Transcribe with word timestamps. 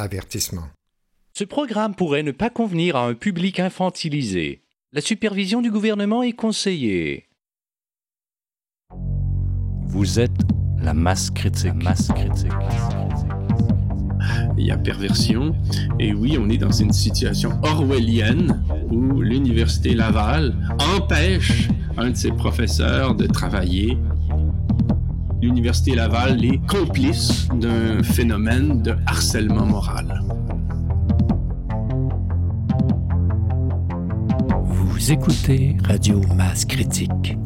Avertissement. 0.00 0.68
Ce 1.36 1.42
programme 1.42 1.96
pourrait 1.96 2.22
ne 2.22 2.30
pas 2.30 2.50
convenir 2.50 2.94
à 2.94 3.04
un 3.04 3.14
public 3.14 3.58
infantilisé. 3.58 4.62
La 4.92 5.00
supervision 5.00 5.60
du 5.60 5.72
gouvernement 5.72 6.22
est 6.22 6.34
conseillée. 6.34 7.26
Vous 9.88 10.20
êtes 10.20 10.30
la 10.80 10.94
masse 10.94 11.30
critique. 11.30 11.74
masse 11.82 12.12
critique. 12.12 12.52
Il 14.56 14.66
y 14.66 14.70
a 14.70 14.78
perversion. 14.78 15.56
Et 15.98 16.14
oui, 16.14 16.38
on 16.40 16.48
est 16.48 16.58
dans 16.58 16.70
une 16.70 16.92
situation 16.92 17.60
orwellienne 17.64 18.64
où 18.92 19.20
l'Université 19.20 19.94
Laval 19.94 20.54
empêche 20.96 21.66
un 21.96 22.10
de 22.10 22.16
ses 22.16 22.30
professeurs 22.30 23.16
de 23.16 23.26
travailler. 23.26 23.98
L'Université 25.40 25.94
Laval 25.94 26.44
est 26.44 26.58
complice 26.66 27.46
d'un 27.54 28.02
phénomène 28.02 28.82
de 28.82 28.96
harcèlement 29.06 29.66
moral. 29.66 30.20
Vous 34.64 35.12
écoutez 35.12 35.76
Radio 35.84 36.20
Masse 36.34 36.64
Critique. 36.64 37.36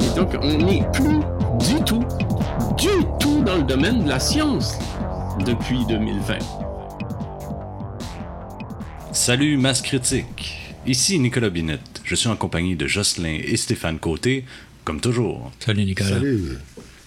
Et 0.00 0.16
donc, 0.16 0.36
on 0.42 0.58
n'est 0.58 0.84
plus 0.92 1.20
du 1.60 1.84
tout, 1.84 2.04
du 2.76 3.04
tout 3.20 3.42
dans 3.44 3.56
le 3.56 3.62
domaine 3.62 4.02
de 4.02 4.08
la 4.08 4.18
science 4.18 4.76
depuis 5.46 5.86
2020. 5.86 6.38
Salut 9.12 9.56
Masse 9.56 9.82
Critique. 9.82 10.74
Ici 10.86 11.20
Nicolas 11.20 11.50
Binette. 11.50 11.89
Je 12.10 12.16
suis 12.16 12.26
en 12.26 12.34
compagnie 12.34 12.74
de 12.74 12.88
Jocelyn 12.88 13.38
et 13.40 13.56
Stéphane 13.56 14.00
Côté, 14.00 14.44
comme 14.84 15.00
toujours. 15.00 15.52
Salut 15.60 15.84
Nicolas. 15.84 16.10
Salut. 16.10 16.58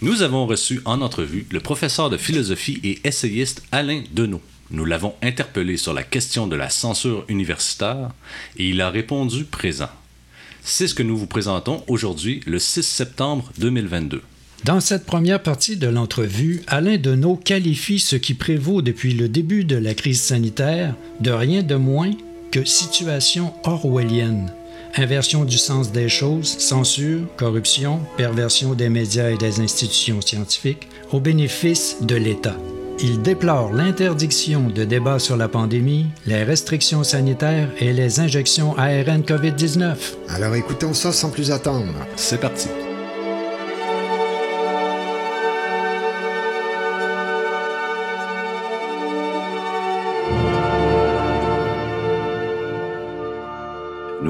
Nous 0.02 0.21
avons 0.21 0.45
reçu 0.45 0.80
en 0.85 1.02
entrevue 1.02 1.45
le 1.52 1.59
professeur 1.59 2.09
de 2.09 2.16
philosophie 2.16 2.80
et 2.85 3.02
essayiste 3.03 3.63
Alain 3.73 4.03
Deneau. 4.13 4.39
Nous 4.71 4.85
l'avons 4.85 5.13
interpellé 5.22 5.75
sur 5.75 5.94
la 5.94 6.03
question 6.03 6.47
de 6.47 6.55
la 6.55 6.69
censure 6.69 7.25
universitaire 7.28 8.11
et 8.55 8.69
il 8.69 8.80
a 8.80 8.89
répondu 8.89 9.44
présent. 9.44 9.89
C'est 10.63 10.88
ce 10.88 10.95
que 10.95 11.03
nous 11.03 11.17
vous 11.17 11.28
présentons 11.28 11.83
aujourd'hui, 11.88 12.39
le 12.45 12.58
6 12.58 12.83
septembre 12.83 13.52
2022. 13.58 14.22
Dans 14.63 14.80
cette 14.80 15.06
première 15.06 15.44
partie 15.44 15.75
de 15.75 15.88
l'entrevue, 15.88 16.63
Alain 16.67 16.95
Deneau 16.95 17.35
qualifie 17.35 18.00
ce 18.00 18.16
qui 18.16 18.35
prévaut 18.35 18.81
depuis 18.81 19.13
le 19.13 19.28
début 19.28 19.66
de 19.66 19.75
la 19.75 19.95
crise 19.95 20.22
sanitaire 20.22 20.95
de 21.19 21.31
rien 21.31 21.61
de 21.61 21.75
moins 21.75 22.11
que 22.52 22.63
situation 22.63 23.53
orwellienne. 23.66 24.53
Inversion 24.95 25.44
du 25.44 25.58
sens 25.58 25.91
des 25.91 26.08
choses, 26.08 26.55
censure, 26.59 27.22
corruption, 27.36 27.99
perversion 28.16 28.75
des 28.75 28.89
médias 28.89 29.31
et 29.31 29.38
des 29.38 29.59
institutions 29.59 30.22
scientifiques 30.22 30.88
au 31.11 31.19
bénéfice 31.19 31.97
de 32.02 32.16
l'État. 32.16 32.55
Il 33.00 33.23
déplore 33.23 33.73
l'interdiction 33.73 34.69
de 34.69 34.83
débats 34.83 35.17
sur 35.17 35.35
la 35.35 35.47
pandémie, 35.47 36.05
les 36.27 36.44
restrictions 36.44 37.03
sanitaires 37.03 37.69
et 37.80 37.91
les 37.91 38.19
injections 38.19 38.77
ARN 38.77 39.23
COVID-19. 39.23 39.95
Alors 40.30 40.53
écoutons 40.53 40.94
ça 40.94 41.11
sans 41.11 41.31
plus 41.31 41.50
attendre. 41.50 41.94
C'est 42.16 42.39
parti. 42.39 42.67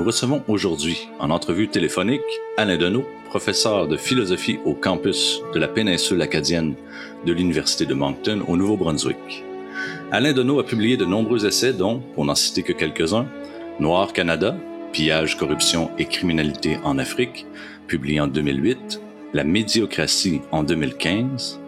Nous 0.03 0.07
recevons 0.07 0.43
aujourd'hui, 0.49 1.07
en 1.21 1.29
entrevue 1.29 1.69
téléphonique, 1.69 2.19
Alain 2.57 2.75
Deneau, 2.75 3.05
professeur 3.29 3.87
de 3.87 3.95
philosophie 3.95 4.59
au 4.65 4.73
campus 4.73 5.41
de 5.53 5.59
la 5.59 5.69
péninsule 5.69 6.21
acadienne 6.21 6.75
de 7.25 7.31
l'Université 7.31 7.85
de 7.85 7.93
Moncton 7.93 8.43
au 8.49 8.57
Nouveau-Brunswick. 8.57 9.45
Alain 10.11 10.33
Deneau 10.33 10.59
a 10.59 10.65
publié 10.65 10.97
de 10.97 11.05
nombreux 11.05 11.45
essais 11.45 11.71
dont, 11.71 12.01
pour 12.15 12.25
n'en 12.25 12.35
citer 12.35 12.63
que 12.63 12.73
quelques-uns, 12.73 13.27
Noir 13.79 14.11
Canada, 14.11 14.57
Pillage, 14.91 15.37
corruption 15.37 15.89
et 15.97 16.03
criminalité 16.03 16.79
en 16.83 16.97
Afrique, 16.97 17.45
publié 17.87 18.19
en 18.19 18.27
2008, 18.27 18.99
La 19.33 19.45
médiocratie 19.45 20.41
en 20.51 20.63
2015, 20.63 21.61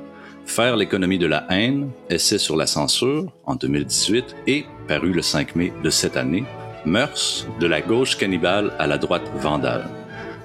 Faire 0.45 0.75
l'économie 0.75 1.19
de 1.19 1.25
la 1.25 1.45
haine, 1.49 1.89
essai 2.09 2.37
sur 2.37 2.57
la 2.57 2.67
censure 2.67 3.31
en 3.45 3.55
2018 3.55 4.35
et, 4.45 4.65
paru 4.89 5.13
le 5.13 5.21
5 5.21 5.55
mai 5.55 5.71
de 5.85 5.89
cette 5.89 6.17
année, 6.17 6.43
Mœurs, 6.85 7.47
de 7.59 7.65
la 7.65 7.81
gauche 7.81 8.15
cannibale 8.15 8.71
à 8.77 8.85
la 8.85 8.99
droite 8.99 9.23
vandale. 9.37 9.89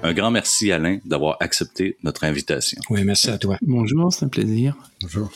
Un 0.01 0.13
grand 0.13 0.31
merci 0.31 0.71
Alain 0.71 0.97
d'avoir 1.05 1.37
accepté 1.39 1.97
notre 2.03 2.23
invitation. 2.23 2.81
Oui, 2.89 3.03
merci 3.03 3.29
à 3.29 3.37
toi. 3.37 3.57
Bonjour, 3.61 4.11
c'est 4.11 4.25
un 4.25 4.29
plaisir. 4.29 4.75
Bonjour. 5.01 5.31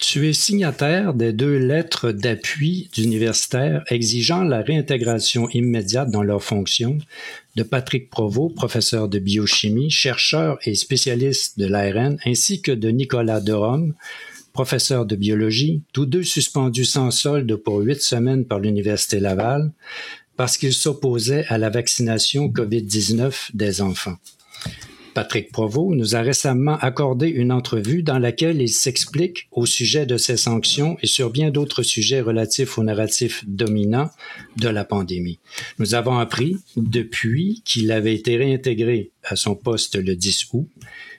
Tu 0.00 0.28
es 0.28 0.32
signataire 0.32 1.14
des 1.14 1.32
deux 1.32 1.56
lettres 1.58 2.10
d'appui 2.10 2.88
d'universitaires 2.94 3.84
exigeant 3.88 4.42
la 4.42 4.62
réintégration 4.62 5.48
immédiate 5.50 6.10
dans 6.10 6.22
leurs 6.22 6.42
fonctions 6.42 6.98
de 7.54 7.62
Patrick 7.62 8.10
Provost, 8.10 8.56
professeur 8.56 9.08
de 9.08 9.18
biochimie, 9.18 9.90
chercheur 9.90 10.58
et 10.64 10.74
spécialiste 10.74 11.58
de 11.58 11.66
l'ARN, 11.66 12.16
ainsi 12.26 12.60
que 12.62 12.72
de 12.72 12.88
Nicolas 12.88 13.40
Derome, 13.40 13.94
professeur 14.52 15.06
de 15.06 15.16
biologie, 15.16 15.82
tous 15.92 16.06
deux 16.06 16.24
suspendus 16.24 16.84
sans 16.84 17.10
solde 17.10 17.54
pour 17.56 17.78
huit 17.78 18.02
semaines 18.02 18.44
par 18.44 18.58
l'Université 18.58 19.20
Laval 19.20 19.70
parce 20.40 20.56
qu'ils 20.56 20.72
s'opposaient 20.72 21.44
à 21.48 21.58
la 21.58 21.68
vaccination 21.68 22.48
COVID-19 22.48 23.50
des 23.52 23.82
enfants. 23.82 24.16
Patrick 25.12 25.52
Provost 25.52 25.94
nous 25.94 26.16
a 26.16 26.22
récemment 26.22 26.78
accordé 26.78 27.28
une 27.28 27.52
entrevue 27.52 28.02
dans 28.02 28.18
laquelle 28.18 28.62
il 28.62 28.70
s'explique 28.70 29.48
au 29.52 29.66
sujet 29.66 30.06
de 30.06 30.16
ces 30.16 30.38
sanctions 30.38 30.96
et 31.02 31.06
sur 31.06 31.28
bien 31.28 31.50
d'autres 31.50 31.82
sujets 31.82 32.22
relatifs 32.22 32.78
au 32.78 32.82
narratif 32.82 33.44
dominant 33.46 34.08
de 34.56 34.70
la 34.70 34.86
pandémie. 34.86 35.38
Nous 35.78 35.94
avons 35.94 36.16
appris 36.16 36.56
depuis 36.74 37.60
qu'il 37.66 37.92
avait 37.92 38.14
été 38.14 38.38
réintégré 38.38 39.10
à 39.24 39.36
son 39.36 39.54
poste 39.54 39.96
le 39.96 40.16
10 40.16 40.46
août, 40.54 40.66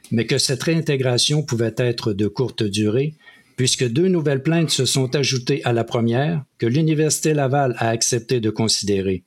mais 0.09 0.25
que 0.25 0.39
cette 0.39 0.63
réintégration 0.63 1.43
pouvait 1.43 1.75
être 1.77 2.11
de 2.13 2.25
courte 2.27 2.63
durée 2.63 3.13
puisque 3.61 3.88
deux 3.88 4.07
nouvelles 4.07 4.41
plaintes 4.41 4.72
se 4.72 4.85
sont 4.85 5.16
ajoutées 5.16 5.63
à 5.66 5.72
la 5.72 5.83
première 5.83 6.44
que 6.57 6.66
l'Université 6.66 7.35
Laval 7.35 7.75
a 7.77 7.89
accepté 7.89 8.39
de 8.39 8.49
considérer. 8.49 9.23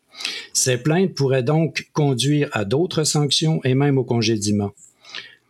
Ces 0.52 0.76
plaintes 0.76 1.14
pourraient 1.14 1.44
donc 1.44 1.88
conduire 1.92 2.48
à 2.50 2.64
d'autres 2.64 3.04
sanctions 3.04 3.60
et 3.62 3.76
même 3.76 3.96
au 3.96 4.02
congédiement. 4.02 4.72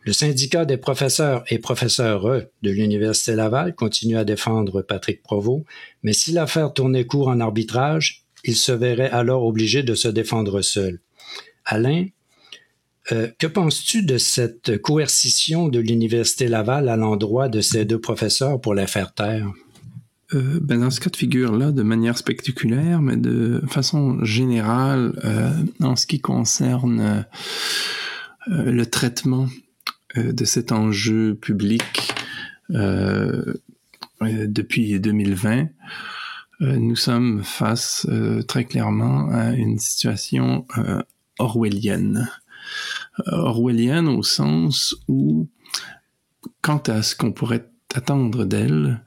Le 0.03 0.13
syndicat 0.13 0.65
des 0.65 0.77
professeurs 0.77 1.43
et 1.49 1.57
professeurs 1.57 2.43
de 2.61 2.69
l'Université 2.69 3.33
Laval 3.33 3.73
continue 3.73 4.17
à 4.17 4.23
défendre 4.23 4.83
Patrick 4.83 5.23
Provost, 5.23 5.65
mais 6.03 6.13
si 6.13 6.31
l'affaire 6.31 6.71
tournait 6.71 7.07
court 7.07 7.29
en 7.29 7.39
arbitrage, 7.39 8.25
il 8.43 8.55
se 8.55 8.71
verrait 8.71 9.09
alors 9.09 9.45
obligé 9.45 9.81
de 9.81 9.95
se 9.95 10.09
défendre 10.09 10.61
seul. 10.61 10.99
Alain, 11.65 12.05
euh, 13.11 13.27
que 13.39 13.47
penses-tu 13.47 14.03
de 14.03 14.17
cette 14.17 14.81
coercition 14.81 15.67
de 15.67 15.79
l'Université 15.79 16.47
Laval 16.47 16.89
à 16.89 16.97
l'endroit 16.97 17.49
de 17.49 17.61
ces 17.61 17.85
deux 17.85 17.99
professeurs 17.99 18.59
pour 18.59 18.73
la 18.73 18.87
faire 18.87 19.13
taire? 19.13 19.51
Euh, 20.33 20.59
ben 20.59 20.79
dans 20.79 20.89
ce 20.89 20.99
cas 20.99 21.11
de 21.11 21.15
figure-là, 21.15 21.71
de 21.71 21.83
manière 21.83 22.17
spectaculaire, 22.17 23.01
mais 23.01 23.15
de 23.15 23.61
façon 23.67 24.23
générale, 24.23 25.19
euh, 25.23 25.51
en 25.81 25.95
ce 25.95 26.07
qui 26.07 26.19
concerne 26.19 27.25
le 28.47 28.85
traitement 28.85 29.47
de 30.15 30.45
cet 30.45 30.71
enjeu 30.71 31.35
public 31.35 32.13
depuis 34.21 34.99
2020, 34.99 35.67
euh, 36.61 36.77
nous 36.77 36.95
sommes 36.95 37.43
face 37.43 38.07
très 38.47 38.65
clairement 38.65 39.29
à 39.29 39.51
une 39.51 39.77
situation 39.77 40.65
orwellienne. 41.37 42.29
Orwellienne 43.27 44.07
au 44.07 44.23
sens 44.23 44.95
où, 45.07 45.49
quant 46.61 46.83
à 46.87 47.01
ce 47.01 47.15
qu'on 47.15 47.31
pourrait 47.31 47.69
attendre 47.93 48.45
d'elle, 48.45 49.01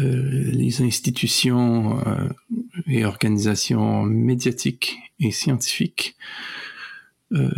euh, 0.00 0.50
les 0.50 0.82
institutions 0.82 2.00
euh, 2.04 2.28
et 2.88 3.04
organisations 3.04 4.02
médiatiques 4.02 4.98
et 5.20 5.30
scientifiques 5.30 6.16
euh, 7.32 7.48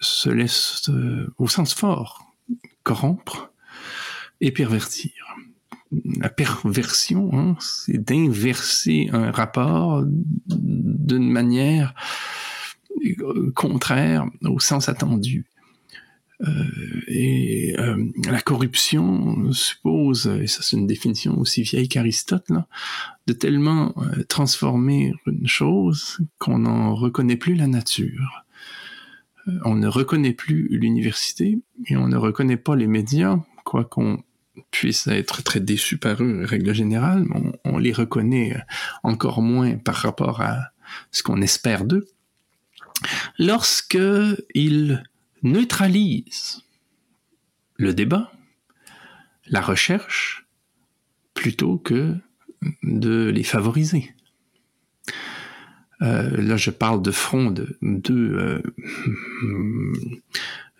se 0.00 0.28
laissent, 0.28 0.90
au 1.38 1.46
sens 1.46 1.72
fort, 1.72 2.34
corrompre 2.82 3.52
et 4.40 4.50
pervertir. 4.50 5.12
La 6.20 6.28
perversion, 6.28 7.30
hein, 7.32 7.56
c'est 7.60 7.98
d'inverser 7.98 9.08
un 9.12 9.30
rapport 9.30 10.02
d'une 10.46 11.30
manière 11.30 11.94
contraire 13.54 14.26
au 14.42 14.58
sens 14.60 14.88
attendu. 14.88 15.46
Euh, 16.42 16.64
et 17.06 17.76
euh, 17.78 18.04
la 18.28 18.40
corruption 18.40 19.52
suppose, 19.52 20.26
et 20.26 20.46
ça 20.46 20.62
c'est 20.62 20.76
une 20.76 20.86
définition 20.86 21.38
aussi 21.38 21.62
vieille 21.62 21.88
qu'Aristote, 21.88 22.50
de 23.26 23.32
tellement 23.32 23.94
euh, 23.98 24.24
transformer 24.24 25.14
une 25.26 25.46
chose 25.46 26.18
qu'on 26.38 26.60
n'en 26.60 26.94
reconnaît 26.94 27.36
plus 27.36 27.54
la 27.54 27.66
nature. 27.66 28.44
On 29.64 29.74
ne 29.74 29.86
reconnaît 29.86 30.32
plus 30.32 30.68
l'université 30.70 31.58
et 31.86 31.96
on 31.96 32.08
ne 32.08 32.16
reconnaît 32.16 32.56
pas 32.56 32.76
les 32.76 32.86
médias, 32.86 33.38
quoi 33.64 33.84
qu'on 33.84 34.22
puissent 34.70 35.06
être 35.06 35.42
très 35.42 35.60
déçus 35.60 35.98
par 35.98 36.22
eux, 36.22 36.44
règle 36.44 36.74
générale, 36.74 37.26
on, 37.34 37.52
on 37.64 37.78
les 37.78 37.92
reconnaît 37.92 38.56
encore 39.02 39.42
moins 39.42 39.76
par 39.76 39.96
rapport 39.96 40.40
à 40.40 40.70
ce 41.10 41.22
qu'on 41.22 41.42
espère 41.42 41.84
d'eux, 41.84 42.06
lorsque 43.38 43.98
ils 44.54 45.02
neutralisent 45.42 46.62
le 47.76 47.92
débat, 47.92 48.32
la 49.46 49.60
recherche, 49.60 50.46
plutôt 51.34 51.78
que 51.78 52.16
de 52.82 53.30
les 53.34 53.42
favoriser. 53.42 54.14
Euh, 56.02 56.40
là, 56.40 56.56
je 56.56 56.70
parle 56.70 57.02
de 57.02 57.10
front 57.10 57.50
de 57.50 57.78
deux 57.82 58.34
euh, 58.34 58.62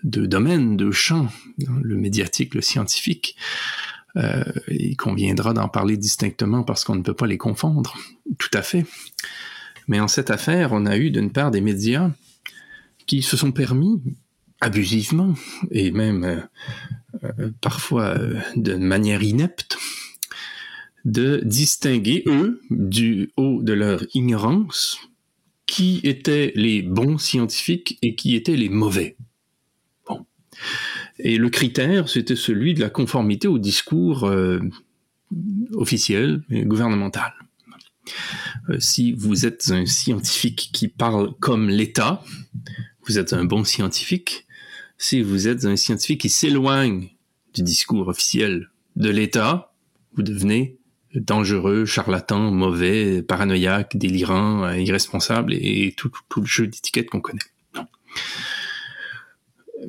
de 0.03 0.27
domaines, 0.27 0.77
de 0.77 0.91
champs, 0.91 1.29
le 1.83 1.97
médiatique, 1.97 2.55
le 2.55 2.61
scientifique. 2.61 3.37
Euh, 4.17 4.45
il 4.69 4.97
conviendra 4.97 5.55
d'en 5.55 5.69
parler 5.69 5.97
distinctement 5.97 6.63
parce 6.63 6.85
qu'on 6.85 6.95
ne 6.95 7.03
peut 7.03 7.15
pas 7.15 7.27
les 7.27 7.39
confondre. 7.39 7.97
Tout 8.39 8.51
à 8.53 8.63
fait. 8.63 8.87
Mais 9.89 10.01
en 10.01 10.09
cette 10.09 10.31
affaire, 10.31 10.73
on 10.73 10.87
a 10.87 10.97
eu 10.97 11.11
d'une 11.11 11.31
part 11.31 11.51
des 11.51 11.61
médias 11.61 12.11
qui 13.07 13.23
se 13.23 13.37
sont 13.37 13.53
permis 13.53 14.01
abusivement 14.61 15.35
et 15.71 15.91
même 15.91 16.25
euh, 16.25 16.41
euh, 17.25 17.51
parfois 17.61 18.19
euh, 18.19 18.41
de 18.57 18.75
manière 18.77 19.23
inepte 19.23 19.77
de 21.05 21.43
distinguer 21.45 22.23
eux 22.27 22.63
du 22.71 23.31
haut 23.37 23.63
de 23.63 23.75
leur 23.75 24.05
ignorance 24.15 24.99
qui 25.67 26.01
étaient 26.03 26.53
les 26.55 26.81
bons 26.81 27.19
scientifiques 27.19 27.99
et 28.01 28.15
qui 28.15 28.35
étaient 28.35 28.57
les 28.57 28.71
mauvais. 28.71 29.17
Bon. 30.09 30.25
Et 31.19 31.37
le 31.37 31.51
critère, 31.51 32.09
c'était 32.09 32.37
celui 32.37 32.73
de 32.73 32.81
la 32.81 32.89
conformité 32.89 33.49
au 33.49 33.59
discours 33.59 34.31
officiel 35.75 36.43
et 36.51 36.65
gouvernemental. 36.65 37.35
Euh, 38.69 38.79
si 38.81 39.13
vous 39.13 39.47
êtes 39.47 39.71
un 39.71 39.87
scientifique 39.87 40.71
qui 40.73 40.89
parle 40.89 41.35
comme 41.41 41.69
l'État, 41.69 42.23
vous 43.07 43.19
êtes 43.19 43.33
un 43.33 43.45
bon 43.45 43.65
scientifique. 43.65 44.47
Si 44.99 45.23
vous 45.23 45.49
êtes 45.49 45.65
un 45.65 45.77
scientifique 45.77 46.21
qui 46.21 46.31
s'éloigne 46.31 47.09
du 47.55 47.63
discours 47.63 48.09
officiel 48.09 48.71
de 48.97 49.11
l'État, 49.11 49.73
vous 50.15 50.23
devenez 50.23 50.79
dangereux, 51.15 51.85
charlatan, 51.85 52.51
mauvais, 52.51 53.23
paranoïaque, 53.23 53.97
délirant, 53.97 54.65
euh, 54.65 54.79
irresponsable 54.79 55.55
et, 55.55 55.95
tout, 55.97 56.11
le 56.37 56.45
jeu 56.45 56.67
d'étiquettes 56.67 57.11
qu'on 57.11 57.21
connaît. 57.21 57.41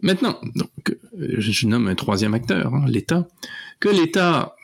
Maintenant, 0.01 0.39
donc, 0.55 0.97
je 1.17 1.67
nomme 1.67 1.87
un 1.87 1.95
troisième 1.95 2.33
acteur, 2.33 2.73
hein, 2.75 2.85
l'État. 2.87 3.27
Que 3.79 3.89
l'État 3.89 4.55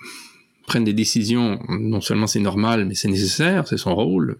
prenne 0.71 0.85
des 0.85 0.93
décisions, 0.93 1.59
non 1.67 1.99
seulement 1.99 2.27
c'est 2.27 2.39
normal, 2.39 2.85
mais 2.85 2.95
c'est 2.95 3.09
nécessaire, 3.09 3.67
c'est 3.67 3.75
son 3.75 3.93
rôle. 3.93 4.37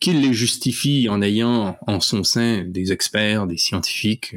Qu'il 0.00 0.22
les 0.22 0.32
justifie 0.32 1.10
en 1.10 1.20
ayant 1.20 1.76
en 1.86 2.00
son 2.00 2.24
sein 2.24 2.64
des 2.64 2.90
experts, 2.90 3.46
des 3.46 3.58
scientifiques, 3.58 4.34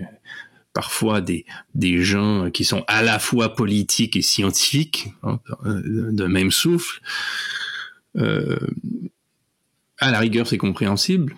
parfois 0.73 1.21
des, 1.21 1.45
des 1.73 2.03
gens 2.03 2.51
qui 2.51 2.65
sont 2.65 2.83
à 2.89 3.01
la 3.01 3.17
fois 3.17 3.55
politiques 3.55 4.17
et 4.17 4.21
scientifiques, 4.21 5.07
hein, 5.23 5.39
de 5.63 6.25
même 6.25 6.51
souffle. 6.51 6.99
Euh, 8.17 8.67
à 9.99 10.11
la 10.11 10.19
rigueur, 10.19 10.47
c'est 10.47 10.57
compréhensible. 10.57 11.33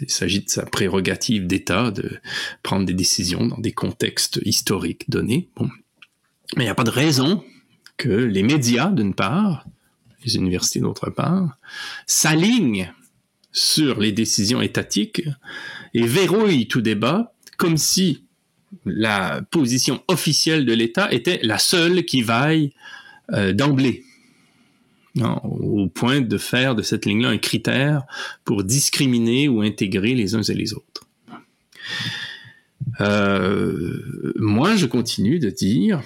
Il 0.00 0.10
s'agit 0.10 0.40
de 0.40 0.50
sa 0.50 0.66
prérogative 0.66 1.46
d'État 1.46 1.92
de 1.92 2.18
prendre 2.64 2.84
des 2.84 2.94
décisions 2.94 3.46
dans 3.46 3.58
des 3.58 3.70
contextes 3.70 4.40
historiques 4.44 5.08
donnés. 5.08 5.50
Bon. 5.54 5.70
Mais 6.56 6.64
il 6.64 6.66
n'y 6.66 6.70
a 6.72 6.74
pas 6.74 6.82
de 6.82 6.90
raison 6.90 7.44
que 8.00 8.08
les 8.08 8.42
médias, 8.42 8.90
d'une 8.90 9.14
part, 9.14 9.66
les 10.24 10.36
universités, 10.36 10.80
d'autre 10.80 11.10
part, 11.10 11.58
s'alignent 12.06 12.90
sur 13.52 14.00
les 14.00 14.10
décisions 14.10 14.62
étatiques 14.62 15.22
et 15.92 16.06
verrouillent 16.06 16.66
tout 16.66 16.80
débat 16.80 17.34
comme 17.58 17.76
si 17.76 18.24
la 18.86 19.42
position 19.50 20.02
officielle 20.08 20.64
de 20.64 20.72
l'État 20.72 21.12
était 21.12 21.40
la 21.42 21.58
seule 21.58 22.06
qui 22.06 22.22
vaille 22.22 22.72
euh, 23.32 23.52
d'emblée. 23.52 24.04
Au 25.20 25.88
point 25.88 26.22
de 26.22 26.38
faire 26.38 26.74
de 26.74 26.82
cette 26.82 27.04
ligne-là 27.04 27.28
un 27.28 27.38
critère 27.38 28.04
pour 28.44 28.64
discriminer 28.64 29.48
ou 29.48 29.60
intégrer 29.60 30.14
les 30.14 30.36
uns 30.36 30.42
et 30.42 30.54
les 30.54 30.72
autres. 30.72 31.06
Euh, 33.00 34.32
moi, 34.36 34.76
je 34.76 34.86
continue 34.86 35.38
de 35.38 35.50
dire 35.50 36.00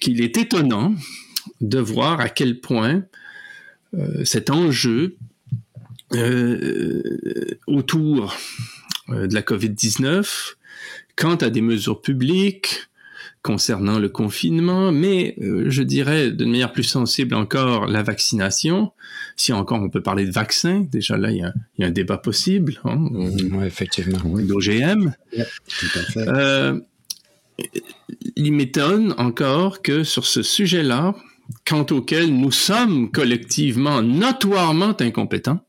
qu'il 0.00 0.20
est 0.22 0.36
étonnant 0.36 0.94
de 1.60 1.78
voir 1.78 2.20
à 2.20 2.28
quel 2.28 2.60
point 2.60 3.04
euh, 3.94 4.24
cet 4.24 4.50
enjeu 4.50 5.16
euh, 6.14 7.02
autour 7.66 8.36
euh, 9.08 9.26
de 9.26 9.34
la 9.34 9.42
COVID-19, 9.42 10.54
quant 11.16 11.36
à 11.36 11.50
des 11.50 11.62
mesures 11.62 12.00
publiques, 12.00 12.88
concernant 13.42 14.00
le 14.00 14.08
confinement, 14.08 14.90
mais 14.90 15.36
je 15.38 15.82
dirais 15.84 16.32
d'une 16.32 16.50
manière 16.50 16.72
plus 16.72 16.82
sensible 16.82 17.36
encore 17.36 17.86
la 17.86 18.02
vaccination. 18.02 18.90
Si 19.36 19.52
encore 19.52 19.80
on 19.80 19.88
peut 19.88 20.02
parler 20.02 20.26
de 20.26 20.32
vaccin, 20.32 20.84
déjà 20.90 21.16
là 21.16 21.30
il 21.30 21.36
y 21.36 21.42
a, 21.44 21.54
il 21.78 21.82
y 21.82 21.84
a 21.84 21.86
un 21.86 21.92
débat 21.92 22.18
possible. 22.18 22.80
Hein, 22.82 23.08
effectivement. 23.64 24.18
D'OGM. 24.18 25.12
Ouais. 25.36 25.46
Euh, 26.16 26.80
il 28.36 28.52
m'étonne 28.52 29.14
encore 29.18 29.82
que 29.82 30.04
sur 30.04 30.26
ce 30.26 30.42
sujet-là, 30.42 31.14
quant 31.64 31.86
auquel 31.90 32.34
nous 32.34 32.52
sommes 32.52 33.10
collectivement 33.10 34.02
notoirement 34.02 34.94
incompétents, 35.00 35.60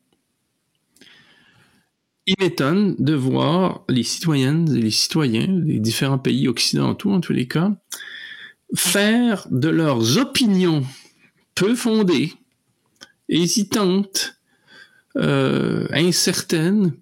il 2.27 2.35
m'étonne 2.39 2.95
de 2.99 3.13
voir 3.13 3.85
les 3.87 4.03
citoyennes 4.03 4.75
et 4.75 4.81
les 4.81 4.91
citoyens 4.91 5.47
des 5.47 5.79
différents 5.79 6.19
pays 6.19 6.47
occidentaux, 6.49 7.11
en 7.11 7.21
tous 7.21 7.31
les 7.31 7.47
cas, 7.47 7.71
faire 8.75 9.47
de 9.49 9.69
leurs 9.69 10.17
opinions 10.17 10.85
peu 11.55 11.73
fondées, 11.73 12.33
hésitantes, 13.29 14.37
euh, 15.17 15.87
incertaines, 15.91 16.93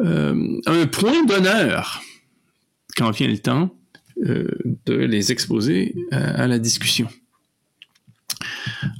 euh, 0.00 0.60
un 0.66 0.86
point 0.86 1.24
d'honneur 1.24 2.02
quand 2.96 3.10
vient 3.10 3.28
le 3.28 3.38
temps 3.38 3.74
euh, 4.24 4.48
de 4.86 4.94
les 4.94 5.32
exposer 5.32 5.94
à, 6.12 6.42
à 6.42 6.46
la 6.46 6.58
discussion. 6.58 7.08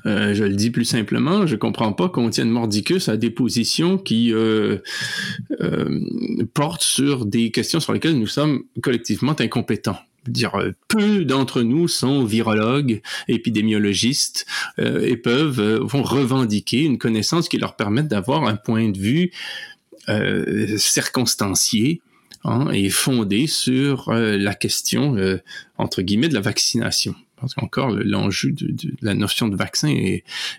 Euh, 0.07 0.35
je 0.35 0.45
le 0.45 0.55
dis 0.55 0.71
plus 0.71 0.85
simplement, 0.85 1.47
je 1.47 1.57
comprends 1.57 1.93
pas 1.93 2.09
qu'on 2.09 2.31
tienne 2.31 2.51
mordicus 2.51 3.09
à 3.09 3.17
des 3.17 3.31
positions 3.31 3.99
qui 3.99 4.33
euh, 4.33 4.79
euh, 5.61 6.01
portent 6.55 6.83
sur 6.83 7.27
des 7.27 7.51
questions 7.51 7.81
sur 7.81 7.93
lesquelles 7.93 8.19
nous 8.19 8.27
sommes 8.27 8.63
collectivement 8.83 9.35
incompétents. 9.39 9.99
Dire 10.27 10.53
peu 10.89 11.25
d'entre 11.25 11.63
nous 11.63 11.89
sont 11.89 12.25
virologues, 12.25 13.01
épidémiologistes 13.27 14.45
et 14.77 15.17
peuvent 15.17 15.81
vont 15.81 16.03
revendiquer 16.03 16.83
une 16.83 16.99
connaissance 16.99 17.49
qui 17.49 17.57
leur 17.57 17.75
permette 17.75 18.07
d'avoir 18.07 18.45
un 18.45 18.57
point 18.57 18.91
de 18.91 18.99
vue 18.99 19.31
circonstancié 20.77 22.03
hein, 22.45 22.69
et 22.71 22.91
fondé 22.91 23.47
sur 23.47 24.13
la 24.13 24.55
question 24.55 25.17
entre 25.79 26.03
guillemets 26.03 26.29
de 26.29 26.35
la 26.35 26.43
vaccination 26.43 27.15
parce 27.41 27.55
qu'encore 27.55 27.91
l'enjeu 27.91 28.53
de, 28.53 28.75
la 29.03 29.15
notion 29.15 29.49
de 29.49 29.57
vaccin 29.57 29.95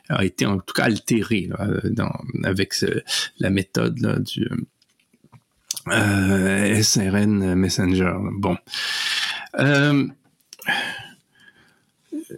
a 0.10 0.26
été 0.26 0.46
en 0.46 0.60
tout 0.60 0.74
cas 0.74 0.84
altéré 0.84 1.50
avec 2.44 2.74
la 3.40 3.50
méthode 3.50 4.24
du 4.24 4.50
euh, 5.88 6.82
SRN 6.82 7.56
Messenger. 7.56 8.14
Bon. 8.34 8.58
Euh, 9.60 10.08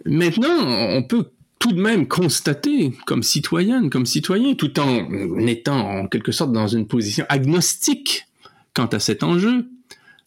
maintenant, 0.06 0.56
on 0.96 1.02
peut 1.02 1.30
tout 1.58 1.72
de 1.72 1.80
même 1.80 2.06
constater 2.06 2.92
comme 3.06 3.22
citoyenne, 3.22 3.90
comme 3.90 4.06
citoyen, 4.06 4.54
tout 4.54 4.78
en 4.78 5.38
étant 5.46 5.88
en 5.88 6.08
quelque 6.08 6.32
sorte 6.32 6.52
dans 6.52 6.68
une 6.68 6.86
position 6.86 7.24
agnostique 7.28 8.26
quant 8.74 8.86
à 8.86 8.98
cet 8.98 9.22
enjeu, 9.22 9.66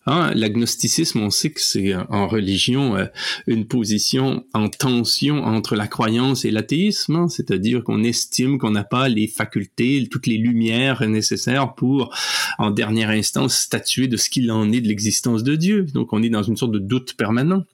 Hein, 0.08 0.32
L'agnosticisme, 0.36 1.20
on 1.20 1.30
sait 1.30 1.50
que 1.50 1.60
c'est 1.60 1.94
en 1.94 2.28
religion 2.28 2.96
euh, 2.96 3.06
une 3.46 3.68
position 3.68 4.46
en 4.54 4.70
tension 4.70 5.44
entre 5.44 5.76
la 5.76 5.86
croyance 5.88 6.46
et 6.46 6.52
l'athéisme, 6.52 7.16
hein, 7.18 7.28
c'est-à-dire 7.28 7.84
qu'on 7.84 8.04
estime 8.04 8.58
qu'on 8.58 8.72
n'a 8.72 8.86
pas 8.86 9.10
les 9.10 9.28
facultés, 9.28 10.08
toutes 10.10 10.26
les 10.28 10.38
lumières 10.38 11.06
nécessaires 11.08 11.74
pour, 11.74 12.16
en 12.58 12.72
dernière 12.72 13.10
instance, 13.10 13.58
statuer 13.58 14.08
de 14.08 14.16
ce 14.16 14.30
qu'il 14.30 14.50
en 14.50 14.72
est 14.72 14.80
de 14.80 14.88
l'existence 14.88 15.44
de 15.44 15.56
Dieu. 15.56 15.84
Donc 15.94 16.14
on 16.14 16.24
est 16.24 16.30
dans 16.30 16.44
une 16.44 16.56
sorte 16.56 16.72
de 16.72 16.80
doute 16.80 17.16
permanent, 17.16 17.66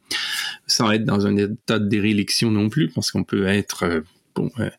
sans 0.65 0.91
être 0.91 1.05
dans 1.05 1.27
un 1.27 1.37
état 1.37 1.77
de 1.77 1.87
déréliction 1.87 2.49
non 2.49 2.69
plus, 2.69 2.89
parce 2.89 3.11
qu'on 3.11 3.23
peut 3.23 3.45
être... 3.45 3.83
Euh, 3.83 4.01
bon, 4.35 4.49
euh, 4.59 4.63
euh, 4.63 4.69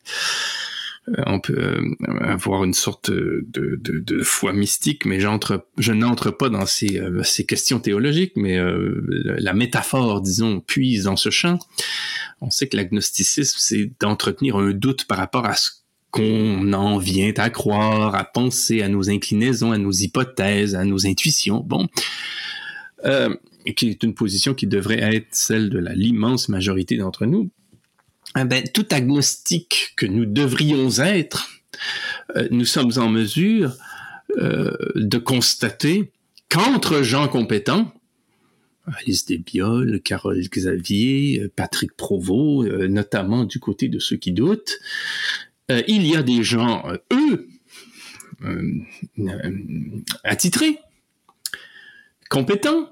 on 1.25 1.39
peut 1.39 1.57
euh, 1.57 1.95
avoir 2.19 2.63
une 2.63 2.73
sorte 2.73 3.11
de, 3.11 3.45
de, 3.51 3.99
de 3.99 4.23
foi 4.23 4.53
mystique, 4.53 5.05
mais 5.05 5.19
j'entre, 5.19 5.67
je 5.77 5.93
n'entre 5.93 6.31
pas 6.31 6.49
dans 6.49 6.65
ces, 6.65 6.99
euh, 6.99 7.23
ces 7.23 7.45
questions 7.45 7.79
théologiques, 7.79 8.33
mais 8.35 8.57
la 8.57 9.53
métaphore, 9.53 10.21
disons, 10.21 10.61
puise 10.61 11.03
dans 11.03 11.15
ce 11.15 11.29
champ. 11.29 11.59
On 12.41 12.49
sait 12.49 12.67
que 12.67 12.77
l'agnosticisme, 12.77 13.57
c'est 13.59 13.91
d'entretenir 13.99 14.57
un 14.57 14.71
doute 14.71 15.05
par 15.05 15.17
rapport 15.17 15.45
à 15.45 15.55
ce 15.55 15.69
qu'on 16.11 16.71
en 16.73 16.97
vient 16.97 17.33
à 17.37 17.49
croire, 17.49 18.15
à 18.15 18.23
penser, 18.23 18.81
à 18.81 18.87
nos 18.87 19.09
inclinaisons, 19.09 19.71
à 19.71 19.77
nos 19.77 19.91
hypothèses, 19.91 20.73
à 20.73 20.85
nos 20.85 21.05
intuitions. 21.05 21.59
Bon, 21.59 21.87
euh, 23.03 23.35
qui 23.75 23.89
est 23.89 24.03
une 24.03 24.13
position 24.13 24.53
qui 24.53 24.67
devrait 24.67 24.99
être 25.15 25.27
celle 25.31 25.69
de 25.69 25.79
l'immense 25.79 26.49
majorité 26.49 26.97
d'entre 26.97 27.25
nous. 27.25 27.49
Eh 28.37 28.43
ben, 28.43 28.63
tout 28.73 28.85
agnostique 28.91 29.93
que 29.95 30.05
nous 30.05 30.25
devrions 30.25 30.89
être, 30.99 31.49
euh, 32.35 32.47
nous 32.51 32.65
sommes 32.65 32.91
en 32.97 33.09
mesure 33.09 33.73
euh, 34.37 34.71
de 34.95 35.17
constater 35.17 36.11
qu'entre 36.49 37.01
gens 37.01 37.27
compétents, 37.27 37.93
Alice 38.99 39.25
Desbioles, 39.25 40.01
Carole 40.03 40.41
Xavier, 40.41 41.47
Patrick 41.55 41.95
Provost, 41.95 42.69
notamment 42.87 43.43
du 43.43 43.59
côté 43.59 43.87
de 43.87 43.97
ceux 43.97 44.17
qui 44.17 44.31
doutent, 44.31 44.79
euh, 45.71 45.81
il 45.87 46.05
y 46.05 46.15
a 46.15 46.21
des 46.21 46.43
gens, 46.43 46.87
euh, 46.87 46.97
eux, 47.11 47.47
euh, 48.43 48.81
attitrés, 50.23 50.77
compétents, 52.29 52.91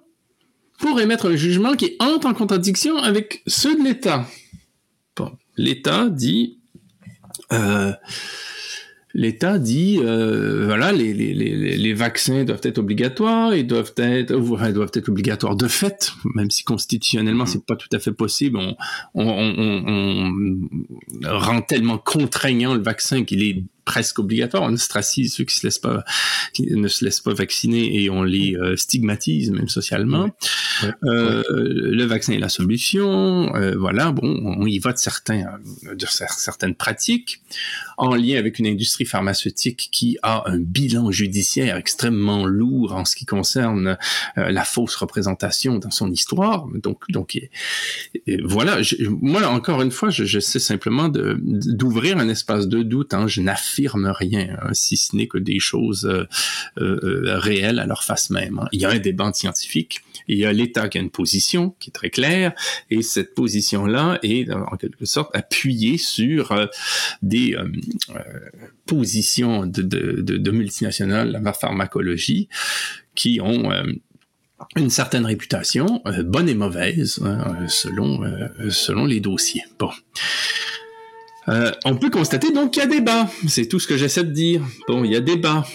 pour 0.80 1.00
émettre 1.00 1.28
un 1.28 1.36
jugement 1.36 1.76
qui 1.76 1.96
entre 2.00 2.28
en 2.28 2.34
contradiction 2.34 2.98
avec 2.98 3.44
ceux 3.46 3.78
de 3.78 3.84
l'État. 3.84 4.28
L'État 5.58 6.10
dit 6.10 6.60
l'État 9.14 9.60
dit 9.60 10.00
euh, 10.02 10.66
voilà 10.66 10.92
les, 10.92 11.14
les, 11.14 11.34
les, 11.34 11.78
les, 11.78 11.94
vaccins 11.94 12.44
doivent 12.44 12.62
être 12.64 12.80
obligatoires, 12.80 13.56
ils 13.56 13.68
doivent 13.68 13.94
être 13.98 14.34
doivent 14.34 14.92
être 14.94 15.10
obligatoires 15.10 15.56
de 15.56 15.68
fait, 15.68 16.14
même 16.36 16.50
si 16.50 16.64
constitutionnellement 16.64 17.46
c'est 17.46 17.66
pas 17.66 17.76
tout 17.76 17.90
à 17.94 18.00
fait 18.00 18.12
possible. 18.12 18.58
On, 18.58 18.76
on, 19.14 19.26
on, 19.28 20.68
on 21.24 21.40
rend 21.40 21.62
tellement 21.62 21.98
contraignant 22.00 22.74
le 22.74 22.82
vaccin 22.82 23.24
qu'il 23.24 23.44
est 23.44 23.64
presque 23.86 24.20
obligatoire. 24.20 24.64
On 24.64 24.74
ostracise 24.74 25.34
ceux 25.34 25.44
qui 25.44 25.56
se 25.56 25.66
laissent 25.66 25.80
pas, 25.80 26.04
qui 26.54 26.64
ne 26.64 26.88
se 26.88 27.04
laissent 27.04 27.20
pas 27.20 27.34
vacciner 27.34 28.02
et 28.02 28.10
on 28.10 28.24
les 28.24 28.56
euh, 28.56 28.76
stigmatise 28.78 29.52
même 29.52 29.70
socialement. 29.70 30.30
Euh, 31.04 31.44
le 31.50 32.04
vaccin 32.06 32.34
est 32.34 32.40
la 32.40 32.50
solution. 32.50 33.56
Euh, 33.56 33.76
voilà, 33.78 34.12
bon, 34.12 34.42
on 34.58 34.66
y 34.66 34.80
va 34.80 34.94
de 34.94 34.98
certains, 34.98 35.46
de 35.84 36.06
certaines 36.06 36.76
pratiques 36.76 37.42
en 37.98 38.16
lien 38.16 38.38
avec 38.38 38.60
une 38.60 38.68
industrie 38.68 39.06
pharmaceutique 39.06 39.90
qui 39.92 40.18
a 40.24 40.44
un 40.50 40.60
bilan 40.60 41.12
judiciaire 41.12 41.78
extrêmement 41.78 42.46
lourd 42.46 42.94
en 42.94 43.06
ce 43.06 43.16
qui 43.16 43.26
concerne 43.26 43.98
la 44.36 44.64
fausse 44.64 44.96
représentation 44.96 45.78
dans 45.78 45.92
son 45.92 46.10
histoire. 46.12 46.68
Donc, 46.76 47.04
donc, 47.10 47.40
voilà. 48.44 48.80
moi, 49.22 49.46
encore 49.48 49.82
une 49.82 49.92
fois, 49.92 50.10
je, 50.10 50.26
je 50.26 50.40
simplement 50.40 51.10
d'ouvrir 51.10 52.18
un 52.18 52.30
espace 52.30 52.68
de 52.68 52.84
doute. 52.84 53.14
Hein. 53.14 53.28
Je 53.28 53.42
n'affirme 53.42 53.73
rien, 53.78 54.58
hein, 54.62 54.74
si 54.74 54.98
ce 54.98 55.16
n'est 55.16 55.28
que 55.28 55.38
des 55.38 55.60
choses 55.60 56.06
euh, 56.06 56.28
euh, 56.78 57.38
réelles 57.38 57.80
à 57.80 57.86
leur 57.86 58.04
face 58.04 58.30
même. 58.30 58.60
Hein. 58.60 58.68
Il 58.72 58.82
y 58.82 58.86
a 58.86 58.90
un 58.90 59.00
débat 59.00 59.32
scientifique, 59.34 60.02
il 60.28 60.38
y 60.38 60.46
a 60.46 60.54
l'État 60.54 60.90
qui 60.90 60.98
a 60.98 61.02
une 61.02 61.10
position 61.10 61.76
qui 61.80 61.90
est 61.90 61.94
très 61.94 62.10
claire, 62.10 62.54
et 62.90 63.02
cette 63.02 63.36
position-là 63.36 64.20
est 64.24 64.52
en 64.52 64.78
quelque 64.78 65.06
sorte 65.06 65.36
appuyée 65.36 65.98
sur 65.98 66.52
euh, 66.52 66.66
des 67.22 67.56
positions 68.86 69.66
de 69.66 70.52
multinationales, 70.52 71.40
la 71.44 71.54
pharmacologie, 71.54 72.50
qui 73.16 73.40
ont 73.42 73.72
une 74.76 74.90
certaine 74.90 75.26
réputation, 75.26 76.02
bonne 76.26 76.50
et 76.50 76.56
mauvaise, 76.56 77.20
hein, 77.24 77.68
selon, 77.68 78.22
selon 78.70 79.06
les 79.06 79.20
dossiers. 79.20 79.64
Bon. 79.80 79.92
Euh, 81.50 81.72
on 81.84 81.96
peut 81.96 82.10
constater 82.10 82.52
donc 82.52 82.72
qu'il 82.72 82.84
y 82.84 82.86
a 82.86 82.90
débat. 82.90 83.28
C'est 83.48 83.66
tout 83.66 83.80
ce 83.80 83.88
que 83.88 83.98
j'essaie 83.98 84.24
de 84.24 84.32
dire. 84.32 84.62
Bon, 84.88 85.04
il 85.04 85.12
y 85.12 85.16
a 85.16 85.20
débat. 85.20 85.66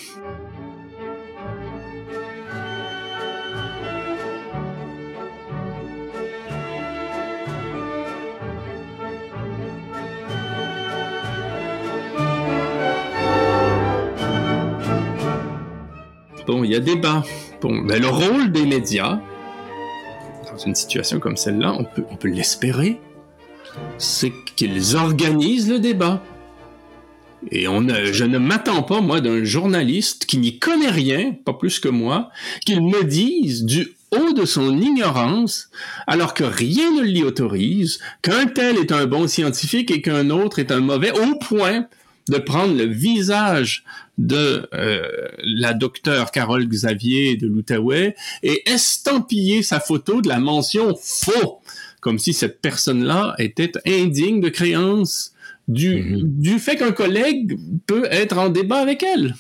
Bon, 16.46 16.64
il 16.64 16.70
y 16.70 16.74
a 16.74 16.80
débat. 16.80 17.22
Bon, 17.60 17.72
mais 17.72 17.98
le 17.98 18.08
rôle 18.08 18.52
des 18.52 18.64
médias, 18.64 19.20
dans 20.50 20.56
une 20.56 20.74
situation 20.74 21.20
comme 21.20 21.36
celle-là, 21.36 21.74
on 21.78 21.84
peut, 21.84 22.04
on 22.10 22.16
peut 22.16 22.28
l'espérer, 22.28 22.98
c'est 23.98 24.32
qu'ils 24.56 24.96
organisent 24.96 25.68
le 25.68 25.78
débat. 25.78 26.22
Et 27.50 27.68
on 27.68 27.86
je 27.88 28.24
ne 28.24 28.38
m'attends 28.38 28.82
pas, 28.82 29.00
moi, 29.00 29.20
d'un 29.20 29.44
journaliste 29.44 30.26
qui 30.26 30.38
n'y 30.38 30.58
connaît 30.58 30.90
rien, 30.90 31.34
pas 31.44 31.52
plus 31.52 31.78
que 31.78 31.88
moi, 31.88 32.30
qu'il 32.64 32.82
me 32.82 33.04
dise 33.04 33.64
du 33.64 33.92
haut 34.10 34.32
de 34.32 34.44
son 34.44 34.80
ignorance, 34.80 35.70
alors 36.06 36.34
que 36.34 36.44
rien 36.44 36.90
ne 36.92 37.02
l'y 37.02 37.22
autorise, 37.22 38.00
qu'un 38.22 38.46
tel 38.46 38.76
est 38.78 38.92
un 38.92 39.06
bon 39.06 39.28
scientifique 39.28 39.90
et 39.90 40.02
qu'un 40.02 40.30
autre 40.30 40.58
est 40.58 40.72
un 40.72 40.80
mauvais, 40.80 41.12
au 41.12 41.36
point 41.36 41.86
de 42.28 42.38
prendre 42.38 42.74
le 42.74 42.84
visage 42.84 43.84
de 44.18 44.68
euh, 44.74 45.02
la 45.42 45.72
docteure 45.72 46.30
Carole 46.30 46.66
Xavier 46.66 47.36
de 47.36 47.46
l'Outaouais 47.46 48.14
et 48.42 48.68
estampiller 48.68 49.62
sa 49.62 49.80
photo 49.80 50.20
de 50.20 50.28
la 50.28 50.38
mention 50.38 50.94
faux 51.00 51.60
comme 52.00 52.18
si 52.18 52.32
cette 52.32 52.60
personne-là 52.60 53.34
était 53.38 53.72
indigne 53.86 54.40
de 54.40 54.48
créance 54.48 55.32
du, 55.66 56.02
mhm. 56.02 56.40
du 56.40 56.58
fait 56.58 56.76
qu'un 56.76 56.92
collègue 56.92 57.58
peut 57.86 58.06
être 58.10 58.38
en 58.38 58.48
débat 58.48 58.78
avec 58.78 59.02
elle. 59.02 59.34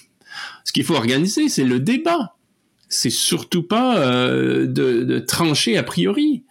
Ce 0.64 0.72
qu'il 0.72 0.84
faut 0.84 0.94
organiser, 0.94 1.48
c'est 1.48 1.64
le 1.64 1.80
débat. 1.80 2.34
C'est 2.88 3.10
surtout 3.10 3.62
pas 3.62 3.98
euh, 3.98 4.66
de, 4.66 5.02
de, 5.04 5.18
trancher 5.18 5.76
a 5.76 5.82
priori. 5.82 6.44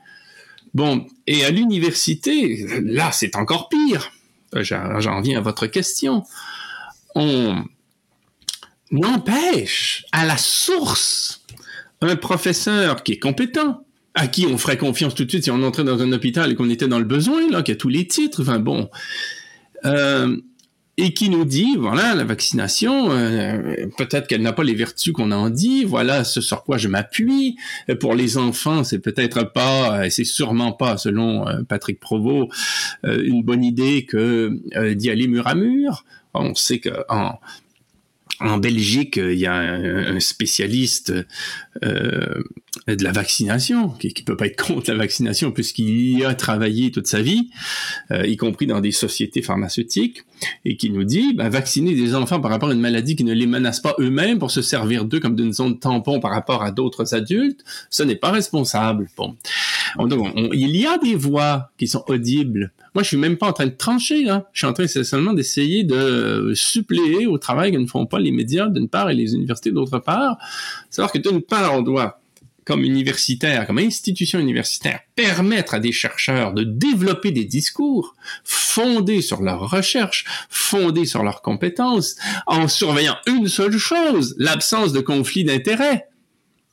Bon, 0.74 1.08
et 1.26 1.46
à 1.46 1.52
l'université, 1.52 2.66
là, 2.84 3.12
c'est 3.12 3.36
encore 3.36 3.70
pire. 3.70 4.12
J'en 4.54 5.22
viens 5.22 5.40
à 5.40 5.42
votre 5.42 5.68
question. 5.68 6.24
On 7.16 7.64
empêche 9.04 10.06
à 10.12 10.26
la 10.26 10.38
source 10.38 11.44
un 12.02 12.16
professeur 12.16 13.04
qui 13.04 13.14
est 13.14 13.20
compétent, 13.20 13.86
à 14.18 14.28
qui 14.28 14.48
on 14.48 14.58
ferait 14.58 14.78
confiance 14.78 15.14
tout 15.14 15.26
de 15.26 15.30
suite 15.30 15.44
si 15.44 15.52
on 15.52 15.62
entrait 15.62 15.84
dans 15.84 16.02
un 16.02 16.12
hôpital 16.12 16.52
et 16.52 16.56
qu'on 16.56 16.70
était 16.70 16.88
dans 16.88 16.98
le 16.98 17.06
besoin, 17.06 17.50
là, 17.52 17.62
qui 17.62 17.72
a 17.72 17.76
tous 17.76 17.90
les 17.90 18.08
titres, 18.08 18.42
enfin 18.42 18.60
bon. 18.60 18.90
Euh, 19.86 20.36
et 21.00 21.14
qui 21.14 21.30
nous 21.30 21.46
dit, 21.46 21.76
voilà, 21.78 22.16
la 22.16 22.24
vaccination, 22.24 23.12
euh, 23.12 23.86
peut-être 23.96 24.26
qu'elle 24.26 24.42
n'a 24.42 24.54
pas 24.54 24.64
les 24.64 24.74
vertus 24.74 25.14
qu'on 25.14 25.32
en 25.32 25.52
dit, 25.52 25.84
voilà 25.84 26.24
ce 26.24 26.42
sur 26.42 26.64
quoi 26.64 26.80
je 26.80 26.88
m'appuie. 26.88 27.56
Pour 28.00 28.16
les 28.16 28.40
enfants, 28.40 28.84
c'est 28.84 28.98
peut-être 28.98 29.44
pas, 29.44 30.10
c'est 30.10 30.24
sûrement 30.24 30.72
pas, 30.72 30.98
selon 30.98 31.48
euh, 31.48 31.62
Patrick 31.62 32.00
Provost, 32.00 32.50
une 33.04 33.44
bonne 33.44 33.64
idée 33.64 34.06
que 34.06 34.60
d'y 34.94 35.12
aller 35.12 35.28
mur 35.28 35.46
à 35.46 35.54
mur. 35.54 36.04
On 36.34 36.56
sait 36.56 36.80
qu'en 36.80 37.40
en 38.40 38.58
Belgique, 38.58 39.18
il 39.18 39.38
y 39.38 39.48
a 39.48 39.56
un, 39.56 40.20
spécialiste 40.20 41.14
euh, 41.84 42.44
de 42.96 43.04
la 43.04 43.12
vaccination, 43.12 43.90
qui, 43.90 44.14
qui 44.14 44.24
peut 44.24 44.38
pas 44.38 44.48
être 44.48 44.66
contre 44.66 44.92
la 44.92 44.98
vaccination 44.98 45.52
puisqu'il 45.52 46.20
y 46.20 46.24
a 46.24 46.34
travaillé 46.34 46.92
toute 46.92 47.08
sa 47.08 47.22
vie, 47.22 47.50
euh, 48.12 48.26
y 48.26 48.38
compris 48.38 48.68
dans 48.68 48.80
des 48.80 48.92
sociétés 48.92 49.42
pharmaceutiques, 49.42 50.24
et 50.66 50.78
qui 50.78 50.90
nous 50.90 51.04
dit 51.04 51.34
ben, 51.34 51.50
vacciner 51.50 51.96
des 51.96 52.16
enfants 52.16 52.40
par 52.40 52.52
rapport 52.52 52.70
à 52.70 52.74
une 52.74 52.80
maladie 52.80 53.16
qui 53.16 53.24
ne 53.24 53.34
les 53.34 53.48
menace 53.48 53.80
pas 53.80 53.96
eux-mêmes 54.00 54.40
pour 54.40 54.52
se 54.52 54.62
servir 54.62 55.06
d'eux 55.06 55.20
comme 55.20 55.36
d'une 55.36 55.54
zone 55.54 55.80
tampon 55.80 56.20
par 56.20 56.32
rapport 56.32 56.64
à 56.64 56.72
d'autres 56.72 57.14
adultes, 57.14 57.64
ce 57.90 58.04
n'est 58.04 58.16
pas 58.16 58.32
responsable. 58.32 59.10
Bon, 59.18 59.36
donc, 59.98 60.34
il 60.54 60.76
y 60.76 60.86
a 60.86 60.98
des 60.98 61.16
voix 61.16 61.72
qui 61.78 61.88
sont 61.88 62.04
audibles. 62.08 62.72
Moi, 62.94 63.04
je 63.04 63.10
suis 63.10 63.18
même 63.18 63.38
pas 63.38 63.48
en 63.48 63.54
train 63.54 63.66
de 63.66 63.72
trancher 63.72 64.24
là. 64.24 64.48
Je 64.54 64.60
suis 64.60 64.68
en 64.68 64.74
train 64.74 64.88
seulement 64.88 65.34
d'essayer 65.34 65.84
de 65.84 66.52
suppléer 66.56 67.28
au 67.28 67.38
travail 67.38 67.72
que 67.72 67.78
ne 67.78 67.88
font 67.88 68.06
pas 68.06 68.20
les 68.20 68.32
médias 68.32 68.68
d'une 68.70 68.90
part 68.90 69.10
et 69.10 69.14
les 69.14 69.34
universités 69.34 69.72
d'autre 69.72 70.00
part. 70.00 70.38
Savoir 70.90 71.12
que 71.12 71.20
d'une 71.20 71.42
part, 71.42 71.76
on 71.76 71.82
doit 71.82 72.20
comme 72.68 72.84
universitaire, 72.84 73.66
comme 73.66 73.78
institution 73.78 74.40
universitaire, 74.40 75.00
permettre 75.16 75.74
à 75.74 75.80
des 75.80 75.94
chercheurs 75.94 76.54
de 76.54 76.66
développer 76.66 77.32
des 77.32 77.46
discours 77.46 78.14
fondés 78.44 79.22
sur 79.22 79.42
leurs 79.42 79.70
recherches, 79.70 80.26
fondés 80.50 81.06
sur 81.06 81.24
leurs 81.24 81.42
compétences, 81.42 82.18
en 82.46 82.68
surveillant 82.68 83.16
une 83.26 83.48
seule 83.48 83.78
chose, 83.78 84.36
l'absence 84.38 84.92
de 84.92 85.00
conflit 85.00 85.46
d'intérêts. 85.46 86.08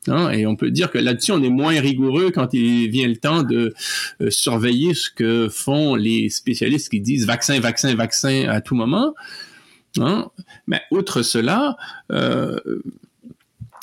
Hein, 0.09 0.31
et 0.31 0.45
on 0.45 0.57
peut 0.57 0.69
dire 0.69 0.91
que 0.91 0.97
là-dessus, 0.97 1.31
on 1.31 1.41
est 1.41 1.49
moins 1.49 1.79
rigoureux 1.79 2.29
quand 2.29 2.53
il 2.53 2.89
vient 2.89 3.07
le 3.07 3.15
temps 3.15 3.43
de 3.43 3.73
euh, 4.21 4.29
surveiller 4.29 4.93
ce 4.93 5.09
que 5.09 5.47
font 5.47 5.95
les 5.95 6.29
spécialistes 6.29 6.89
qui 6.89 6.99
disent 6.99 7.25
vaccin, 7.25 7.57
vaccin, 7.61 7.95
vaccin 7.95 8.49
à 8.49 8.59
tout 8.59 8.75
moment. 8.75 9.13
Hein? 9.97 10.27
Mais 10.67 10.81
outre 10.91 11.21
cela, 11.21 11.77
euh, 12.11 12.59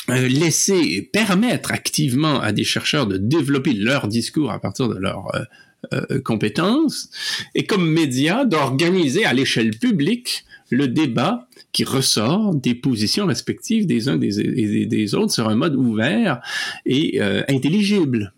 laisser 0.09 1.09
permettre 1.13 1.73
activement 1.73 2.41
à 2.41 2.53
des 2.53 2.65
chercheurs 2.65 3.07
de 3.07 3.17
développer 3.17 3.73
leur 3.73 4.09
discours 4.09 4.51
à 4.51 4.59
partir 4.59 4.89
de 4.89 4.99
leurs 4.99 5.35
euh, 5.35 6.01
euh, 6.11 6.21
compétences 6.21 7.11
et 7.55 7.67
comme 7.67 7.89
média 7.89 8.45
d'organiser 8.45 9.25
à 9.25 9.33
l'échelle 9.33 9.71
publique 9.71 10.45
le 10.71 10.89
débat 10.89 11.49
qui 11.73 11.85
ressort 11.85 12.55
des 12.55 12.75
positions 12.75 13.27
respectives 13.27 13.87
des 13.87 14.09
uns 14.09 14.17
des, 14.17 14.87
des, 14.87 15.15
autres 15.15 15.33
sur 15.33 15.49
un 15.49 15.55
mode 15.55 15.75
ouvert 15.75 16.41
et 16.87 17.21
intelligible. 17.49 18.33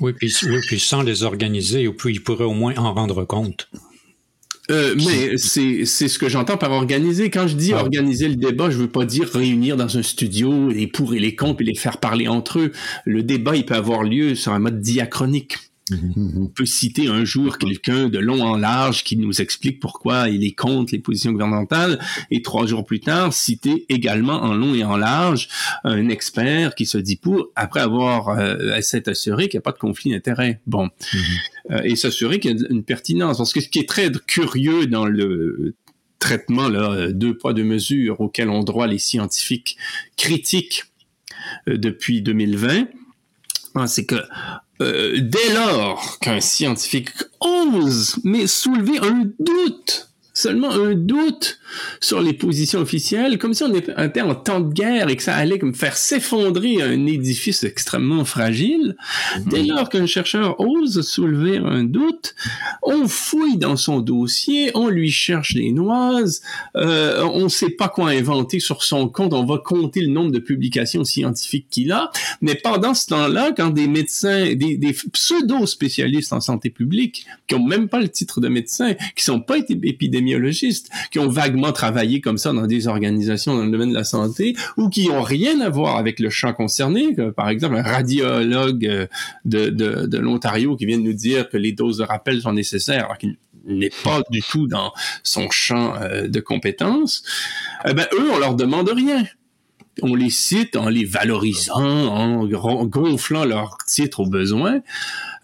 Oui, 0.00 0.12
puis, 0.12 0.34
oui, 0.42 0.58
puis 0.66 0.80
sans 0.80 1.02
les 1.02 1.22
organiser, 1.22 1.88
puis 1.90 2.14
ils 2.14 2.22
pourraient 2.22 2.44
au 2.44 2.54
moins 2.54 2.74
en 2.76 2.92
rendre 2.92 3.24
compte. 3.24 3.68
Euh, 4.70 4.94
mais 4.96 5.36
c'est 5.36 5.84
ce 5.84 6.18
que 6.18 6.28
j'entends 6.28 6.56
par 6.56 6.72
organiser. 6.72 7.30
Quand 7.30 7.46
je 7.46 7.56
dis 7.56 7.72
ah. 7.72 7.80
organiser 7.80 8.28
le 8.28 8.36
débat, 8.36 8.70
je 8.70 8.78
veux 8.78 8.88
pas 8.88 9.04
dire 9.04 9.28
réunir 9.28 9.76
dans 9.76 9.98
un 9.98 10.02
studio 10.02 10.68
les 10.68 10.86
pour 10.86 11.14
et 11.14 11.18
les 11.18 11.34
contre 11.34 11.62
et 11.62 11.64
les 11.64 11.74
faire 11.74 11.98
parler 11.98 12.28
entre 12.28 12.58
eux. 12.58 12.72
Le 13.04 13.22
débat, 13.22 13.56
il 13.56 13.64
peut 13.64 13.74
avoir 13.74 14.02
lieu 14.02 14.34
sur 14.34 14.52
un 14.52 14.58
mode 14.58 14.80
diachronique. 14.80 15.56
On 16.36 16.46
peut 16.46 16.66
citer 16.66 17.08
un 17.08 17.24
jour 17.24 17.58
quelqu'un 17.58 18.08
de 18.08 18.18
long 18.18 18.42
en 18.42 18.56
large 18.56 19.04
qui 19.04 19.16
nous 19.16 19.40
explique 19.40 19.80
pourquoi 19.80 20.28
il 20.28 20.44
est 20.44 20.52
contre 20.52 20.92
les 20.92 20.98
positions 20.98 21.32
gouvernementales 21.32 21.98
et 22.30 22.42
trois 22.42 22.66
jours 22.66 22.84
plus 22.84 23.00
tard 23.00 23.32
citer 23.32 23.86
également 23.88 24.42
en 24.42 24.54
long 24.54 24.74
et 24.74 24.84
en 24.84 24.96
large 24.96 25.48
un 25.84 26.08
expert 26.08 26.74
qui 26.74 26.86
se 26.86 26.98
dit 26.98 27.16
pour 27.16 27.48
après 27.56 27.80
avoir 27.80 28.28
euh, 28.28 28.80
s'être 28.80 29.08
assuré 29.08 29.48
qu'il 29.48 29.58
n'y 29.58 29.62
a 29.62 29.62
pas 29.62 29.72
de 29.72 29.78
conflit 29.78 30.10
d'intérêt. 30.10 30.60
Bon. 30.66 30.88
Euh, 31.14 31.18
et 31.84 31.96
s'assurer 31.96 32.40
qu'il 32.40 32.58
y 32.58 32.64
a 32.64 32.66
une 32.70 32.84
pertinence. 32.84 33.38
Parce 33.38 33.52
que 33.52 33.60
ce 33.60 33.68
qui 33.68 33.78
est 33.78 33.88
très 33.88 34.10
curieux 34.26 34.86
dans 34.86 35.04
le 35.04 35.74
traitement 36.18 36.68
là, 36.68 37.10
deux 37.10 37.36
poids 37.36 37.54
deux 37.54 37.64
mesures 37.64 38.20
auquel 38.20 38.50
ont 38.50 38.62
droit 38.62 38.86
les 38.86 38.98
scientifiques 38.98 39.76
critiques 40.16 40.84
euh, 41.68 41.76
depuis 41.76 42.22
2020, 42.22 42.88
hein, 43.74 43.86
c'est 43.86 44.04
que 44.04 44.16
euh, 44.82 45.18
dès 45.20 45.52
lors 45.54 46.18
qu'un 46.20 46.40
scientifique 46.40 47.10
ose 47.40 48.16
mais 48.24 48.46
soulever 48.46 48.98
un 48.98 49.30
doute 49.38 50.09
seulement 50.40 50.70
un 50.70 50.94
doute 50.94 51.58
sur 52.00 52.20
les 52.20 52.32
positions 52.32 52.80
officielles, 52.80 53.38
comme 53.38 53.54
si 53.54 53.62
on 53.62 53.74
était 53.74 54.20
en 54.22 54.34
temps 54.34 54.60
de 54.60 54.72
guerre 54.72 55.08
et 55.08 55.16
que 55.16 55.22
ça 55.22 55.34
allait 55.34 55.58
comme 55.58 55.74
faire 55.74 55.96
s'effondrer 55.96 56.82
un 56.82 57.06
édifice 57.06 57.64
extrêmement 57.64 58.24
fragile. 58.24 58.96
Mhm. 59.36 59.44
Dès 59.50 59.62
lors 59.62 59.88
qu'un 59.88 60.06
chercheur 60.06 60.58
ose 60.60 61.00
soulever 61.02 61.58
un 61.58 61.84
doute, 61.84 62.34
on 62.82 63.06
fouille 63.06 63.58
dans 63.58 63.76
son 63.76 64.00
dossier, 64.00 64.70
on 64.74 64.88
lui 64.88 65.10
cherche 65.10 65.54
des 65.54 65.72
noises, 65.72 66.42
euh, 66.76 67.22
on 67.22 67.44
ne 67.44 67.48
sait 67.48 67.70
pas 67.70 67.88
quoi 67.88 68.10
inventer 68.10 68.60
sur 68.60 68.82
son 68.82 69.08
compte, 69.08 69.32
on 69.32 69.44
va 69.44 69.58
compter 69.58 70.00
le 70.00 70.08
nombre 70.08 70.32
de 70.32 70.38
publications 70.38 71.04
scientifiques 71.04 71.66
qu'il 71.70 71.92
a, 71.92 72.10
mais 72.40 72.54
pendant 72.54 72.94
ce 72.94 73.06
temps-là, 73.06 73.52
quand 73.56 73.70
des 73.70 73.86
médecins, 73.86 74.54
des, 74.54 74.76
des 74.76 74.96
pseudo-spécialistes 75.12 76.32
en 76.32 76.40
santé 76.40 76.70
publique, 76.70 77.26
qui 77.46 77.54
ont 77.54 77.64
même 77.64 77.88
pas 77.88 78.00
le 78.00 78.08
titre 78.08 78.40
de 78.40 78.48
médecin, 78.48 78.94
qui 79.14 79.24
sont 79.24 79.40
pas 79.40 79.58
qui 81.10 81.18
ont 81.18 81.28
vaguement 81.28 81.72
travaillé 81.72 82.20
comme 82.20 82.38
ça 82.38 82.52
dans 82.52 82.66
des 82.66 82.86
organisations 82.86 83.56
dans 83.56 83.64
le 83.64 83.70
domaine 83.70 83.90
de 83.90 83.94
la 83.94 84.04
santé 84.04 84.54
ou 84.76 84.88
qui 84.88 85.10
ont 85.10 85.22
rien 85.22 85.60
à 85.60 85.68
voir 85.68 85.96
avec 85.96 86.20
le 86.20 86.30
champ 86.30 86.52
concerné, 86.52 87.14
par 87.36 87.48
exemple 87.48 87.76
un 87.76 87.82
radiologue 87.82 88.86
euh, 88.86 89.06
de, 89.44 89.68
de, 89.70 90.06
de 90.06 90.18
l'Ontario 90.18 90.76
qui 90.76 90.86
vient 90.86 90.98
de 90.98 91.02
nous 91.02 91.12
dire 91.12 91.48
que 91.48 91.56
les 91.56 91.72
doses 91.72 91.98
de 91.98 92.04
rappel 92.04 92.40
sont 92.40 92.52
nécessaires 92.52 93.04
alors 93.04 93.18
qu'il 93.18 93.36
n'est 93.66 93.90
pas 94.04 94.22
du 94.30 94.42
tout 94.42 94.66
dans 94.66 94.92
son 95.22 95.50
champ 95.50 95.94
euh, 96.00 96.28
de 96.28 96.40
compétences, 96.40 97.22
eh 97.84 97.92
ben 97.94 98.06
eux 98.14 98.30
on 98.32 98.38
leur 98.38 98.54
demande 98.54 98.88
rien 98.88 99.24
on 100.02 100.14
les 100.14 100.30
cite 100.30 100.76
en 100.76 100.88
les 100.88 101.04
valorisant, 101.04 101.80
en 101.80 102.46
gonflant 102.86 103.44
leur 103.44 103.78
titre 103.86 104.20
au 104.20 104.26
besoin. 104.26 104.80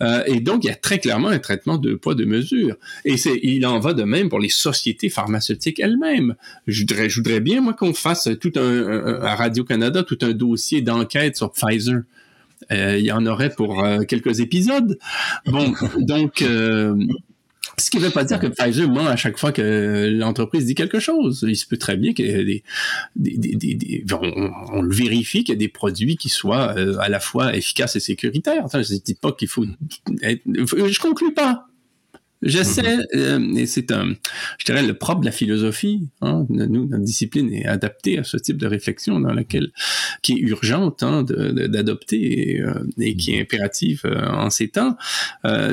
Euh, 0.02 0.22
et 0.26 0.40
donc, 0.40 0.64
il 0.64 0.68
y 0.68 0.70
a 0.70 0.74
très 0.74 0.98
clairement 0.98 1.28
un 1.28 1.38
traitement 1.38 1.78
de 1.78 1.94
poids, 1.94 2.14
de 2.14 2.24
mesure. 2.24 2.76
Et 3.04 3.16
il 3.42 3.66
en 3.66 3.78
va 3.78 3.94
de 3.94 4.02
même 4.02 4.28
pour 4.28 4.38
les 4.38 4.48
sociétés 4.48 5.08
pharmaceutiques 5.08 5.80
elles-mêmes. 5.80 6.34
Je 6.66 6.84
voudrais, 7.16 7.40
bien, 7.40 7.60
moi, 7.60 7.72
qu'on 7.72 7.94
fasse 7.94 8.28
à 8.28 9.34
Radio-Canada, 9.34 10.02
tout 10.02 10.18
un 10.22 10.32
dossier 10.32 10.82
d'enquête 10.82 11.36
sur 11.36 11.52
Pfizer. 11.52 12.02
Euh, 12.72 12.98
il 12.98 13.04
y 13.04 13.12
en 13.12 13.24
aurait 13.26 13.50
pour 13.50 13.84
euh, 13.84 14.00
quelques 14.02 14.40
épisodes. 14.40 14.98
Bon, 15.46 15.72
donc, 15.98 16.44
ce 17.78 17.90
qui 17.90 17.98
ne 17.98 18.04
veut 18.04 18.10
pas 18.10 18.24
dire 18.24 18.40
que 18.40 18.46
Pfizer 18.46 18.88
ment 18.88 19.06
à 19.06 19.16
chaque 19.16 19.38
fois 19.38 19.52
que 19.52 20.08
l'entreprise 20.10 20.64
dit 20.64 20.74
quelque 20.74 20.98
chose. 20.98 21.44
Il 21.46 21.56
se 21.56 21.66
peut 21.66 21.76
très 21.76 21.96
bien 21.96 22.10
ait 22.10 22.12
des, 22.14 22.62
des, 23.16 23.36
des, 23.36 23.74
des 23.74 24.04
on, 24.12 24.80
le 24.80 24.94
vérifie 24.94 25.44
qu'il 25.44 25.54
y 25.54 25.56
a 25.56 25.58
des 25.58 25.68
produits 25.68 26.16
qui 26.16 26.28
soient 26.28 26.74
euh, 26.76 26.96
à 26.98 27.08
la 27.08 27.20
fois 27.20 27.54
efficaces 27.54 27.96
et 27.96 28.00
sécuritaires. 28.00 28.66
je 28.72 28.78
ne 28.78 28.98
dis 28.98 29.14
pas 29.14 29.32
qu'il 29.32 29.48
faut 29.48 29.66
être, 30.22 30.42
je 30.46 31.00
conclue 31.00 31.34
pas. 31.34 31.66
J'essaie, 32.42 32.96
mhm. 32.96 33.06
euh, 33.14 33.54
et 33.56 33.66
c'est 33.66 33.90
un, 33.90 34.14
je 34.58 34.64
dirais, 34.64 34.82
le 34.82 34.94
propre 34.94 35.20
de 35.20 35.26
la 35.26 35.32
philosophie. 35.32 36.06
Hein, 36.20 36.46
nous, 36.50 36.86
notre 36.86 37.02
discipline 37.02 37.52
est 37.52 37.66
adaptée 37.66 38.18
à 38.18 38.24
ce 38.24 38.36
type 38.36 38.58
de 38.58 38.66
réflexion 38.66 39.20
dans 39.20 39.32
laquelle, 39.32 39.72
qui 40.22 40.32
est 40.32 40.40
urgente 40.40 41.02
hein, 41.02 41.22
d'adopter 41.22 42.56
et, 42.56 42.60
euh, 42.60 42.74
et, 42.98 43.16
qui 43.16 43.34
est 43.34 43.40
impérative 43.40 44.02
euh, 44.04 44.26
en 44.26 44.50
ces 44.50 44.68
temps. 44.68 44.96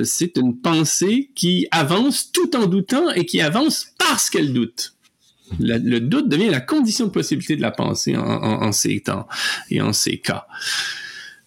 c'est 0.04 0.38
une 0.38 0.60
pensée 0.60 1.30
qui 1.36 1.68
avance 1.72 2.32
tout 2.32 2.56
en 2.56 2.68
doutant 2.68 3.12
et 3.12 3.26
qui 3.26 3.42
avance 3.42 3.88
parce 3.98 4.30
qu'elle 4.30 4.54
doute. 4.54 4.94
le 5.60 6.00
doute 6.00 6.30
devient 6.30 6.50
la 6.50 6.62
condition 6.62 7.08
de 7.08 7.12
possibilité 7.12 7.56
de 7.56 7.62
la 7.62 7.72
pensée 7.72 8.16
en, 8.16 8.24
en, 8.24 8.64
en 8.64 8.72
ces 8.72 9.02
temps 9.02 9.28
et 9.70 9.82
en 9.82 9.94
ces 9.94 10.18
cas. 10.18 10.48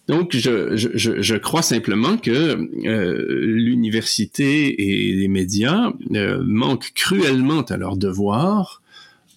Donc, 0.07 0.35
je, 0.35 0.77
je, 0.77 1.21
je, 1.21 1.35
crois 1.35 1.61
simplement 1.61 2.17
que 2.17 2.31
euh, 2.31 3.25
l'université 3.41 4.81
et 4.81 5.13
les 5.13 5.27
médias 5.27 5.91
euh, 6.15 6.41
manquent 6.45 6.93
cruellement 6.95 7.61
à 7.61 7.75
leur 7.75 7.97
devoir 7.97 8.81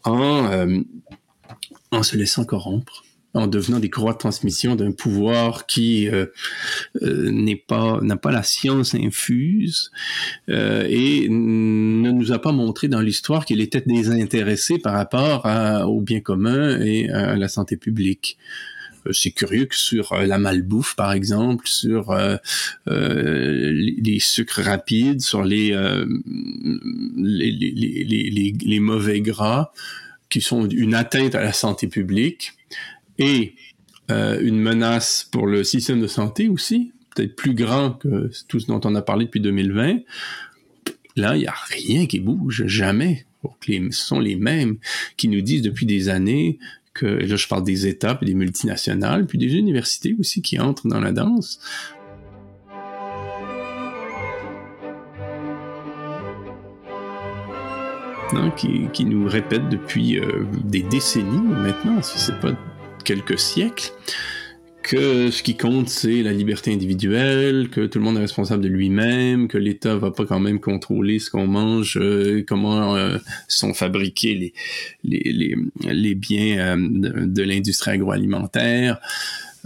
en, 0.04 0.46
euh, 0.46 0.78
en 1.90 2.02
se 2.04 2.16
laissant 2.16 2.44
corrompre 2.44 3.04
en 3.34 3.46
devenant 3.46 3.78
des 3.78 3.90
courroies 3.90 4.12
de 4.12 4.18
transmission 4.18 4.74
d'un 4.74 4.90
pouvoir 4.90 5.66
qui 5.66 6.08
n'est 7.00 7.62
pas 7.64 8.00
n'a 8.02 8.16
pas 8.16 8.32
la 8.32 8.42
science 8.42 8.96
infuse 8.96 9.92
et 10.48 11.28
ne 11.28 12.10
nous 12.10 12.32
a 12.32 12.40
pas 12.40 12.50
montré 12.50 12.88
dans 12.88 13.00
l'histoire 13.00 13.44
qu'il 13.44 13.60
était 13.60 13.84
désintéressé 13.86 14.78
par 14.78 14.94
rapport 14.94 15.46
au 15.88 16.00
bien 16.00 16.18
commun 16.18 16.80
et 16.80 17.08
à 17.08 17.36
la 17.36 17.46
santé 17.46 17.76
publique. 17.76 18.36
Euh, 19.06 19.12
c'est 19.12 19.30
curieux 19.30 19.66
que 19.66 19.76
sur 19.76 20.12
euh, 20.12 20.26
la 20.26 20.38
malbouffe, 20.38 20.94
par 20.96 21.12
exemple, 21.12 21.66
sur 21.68 22.10
euh, 22.10 22.36
les, 22.86 24.18
sucres 24.20 24.62
rapides, 24.62 25.20
sur 25.20 25.44
les, 25.44 25.70
les, 27.16 27.50
les, 27.50 28.54
les, 28.60 28.80
mauvais 28.80 29.20
gras, 29.20 29.72
qui 30.28 30.40
sont 30.40 30.68
une 30.68 30.94
atteinte 30.94 31.34
à 31.34 31.42
la 31.42 31.52
santé 31.52 31.88
publique 31.88 32.52
et 33.18 33.54
une 34.08 34.58
menace 34.58 35.28
pour 35.30 35.46
le 35.46 35.62
système 35.62 36.00
de 36.00 36.08
santé 36.08 36.48
aussi, 36.48 36.92
peut-être 37.14 37.36
plus 37.36 37.54
grand 37.54 37.92
que 37.92 38.28
tout 38.48 38.58
ce 38.58 38.66
dont 38.66 38.80
on 38.82 38.96
a 38.96 39.02
parlé 39.02 39.26
depuis 39.26 39.40
2020. 39.40 40.00
Là, 41.14 41.36
il 41.36 41.40
n'y 41.40 41.46
a 41.46 41.54
rien 41.68 42.06
qui 42.06 42.18
bouge, 42.18 42.64
jamais. 42.66 43.24
Ce 43.70 43.90
sont 43.92 44.20
les 44.20 44.36
mêmes 44.36 44.78
qui 45.16 45.28
nous 45.28 45.40
disent 45.40 45.62
depuis 45.62 45.86
des 45.86 46.08
années 46.08 46.58
que 46.94 47.06
là 47.06 47.36
je 47.36 47.48
parle 47.48 47.64
des 47.64 47.86
États, 47.86 48.14
puis 48.14 48.26
des 48.26 48.34
multinationales, 48.34 49.26
puis 49.26 49.38
des 49.38 49.54
universités 49.54 50.16
aussi 50.18 50.42
qui 50.42 50.58
entrent 50.58 50.88
dans 50.88 51.00
la 51.00 51.12
danse. 51.12 51.60
qui, 58.56 58.88
qui, 58.92 59.04
nous 59.04 59.26
répètent 59.28 59.68
depuis 59.68 60.18
euh, 60.18 60.44
des 60.64 60.82
décennies 60.82 61.40
maintenant, 61.40 62.02
si 62.02 62.18
c'est 62.18 62.38
pas 62.40 62.52
quelques 63.04 63.38
siècles, 63.38 63.92
que 64.90 65.30
ce 65.30 65.44
qui 65.44 65.56
compte, 65.56 65.88
c'est 65.88 66.20
la 66.24 66.32
liberté 66.32 66.72
individuelle, 66.72 67.68
que 67.70 67.86
tout 67.86 68.00
le 68.00 68.04
monde 68.04 68.16
est 68.16 68.22
responsable 68.22 68.60
de 68.60 68.66
lui-même, 68.66 69.46
que 69.46 69.56
l'État 69.56 69.94
va 69.94 70.10
pas 70.10 70.26
quand 70.26 70.40
même 70.40 70.58
contrôler 70.58 71.20
ce 71.20 71.30
qu'on 71.30 71.46
mange, 71.46 71.96
euh, 71.96 72.44
comment 72.44 72.96
euh, 72.96 73.16
sont 73.46 73.72
fabriqués 73.72 74.34
les, 74.34 74.52
les, 75.04 75.32
les, 75.32 75.56
les 75.92 76.14
biens 76.16 76.58
euh, 76.58 76.76
de, 76.76 77.24
de 77.24 77.42
l'industrie 77.44 77.92
agroalimentaire. 77.92 78.98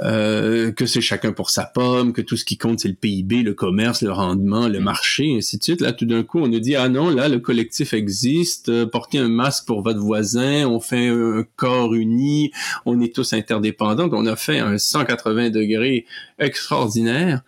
Euh, 0.01 0.73
que 0.73 0.87
c'est 0.87 1.01
chacun 1.01 1.33
pour 1.33 1.51
sa 1.51 1.65
pomme, 1.65 2.13
que 2.13 2.21
tout 2.21 2.37
ce 2.37 2.45
qui 2.45 2.59
compte 2.59 2.81
c'est 2.81 2.89
le 2.89 2.95
PIB, 2.95 3.43
le 3.43 3.55
commerce, 3.55 4.03
le 4.03 4.11
rendement, 4.11 4.67
le 4.67 4.81
mm. 4.81 4.83
marché, 4.83 5.35
ainsi 5.37 5.57
de 5.59 5.63
suite. 5.63 5.81
Là, 5.81 5.93
tout 5.93 6.05
d'un 6.05 6.25
coup, 6.25 6.41
on 6.41 6.49
nous 6.49 6.59
dit 6.59 6.75
ah 6.75 6.89
non, 6.89 7.11
là 7.11 7.29
le 7.29 7.39
collectif 7.39 7.93
existe, 7.95 8.71
euh, 8.71 8.87
portez 8.87 9.19
un 9.19 9.29
masque 9.29 9.67
pour 9.67 9.83
votre 9.83 10.01
voisin, 10.01 10.67
on 10.67 10.81
fait 10.81 11.09
un 11.09 11.45
corps 11.57 11.95
uni, 11.95 12.51
on 12.87 13.01
est 13.01 13.15
tous 13.15 13.33
interdépendants. 13.35 14.09
On 14.13 14.27
a 14.27 14.37
fait 14.37 14.59
un 14.59 14.79
180 14.79 15.51
degrés 15.51 16.07
extraordinaire. 16.39 17.43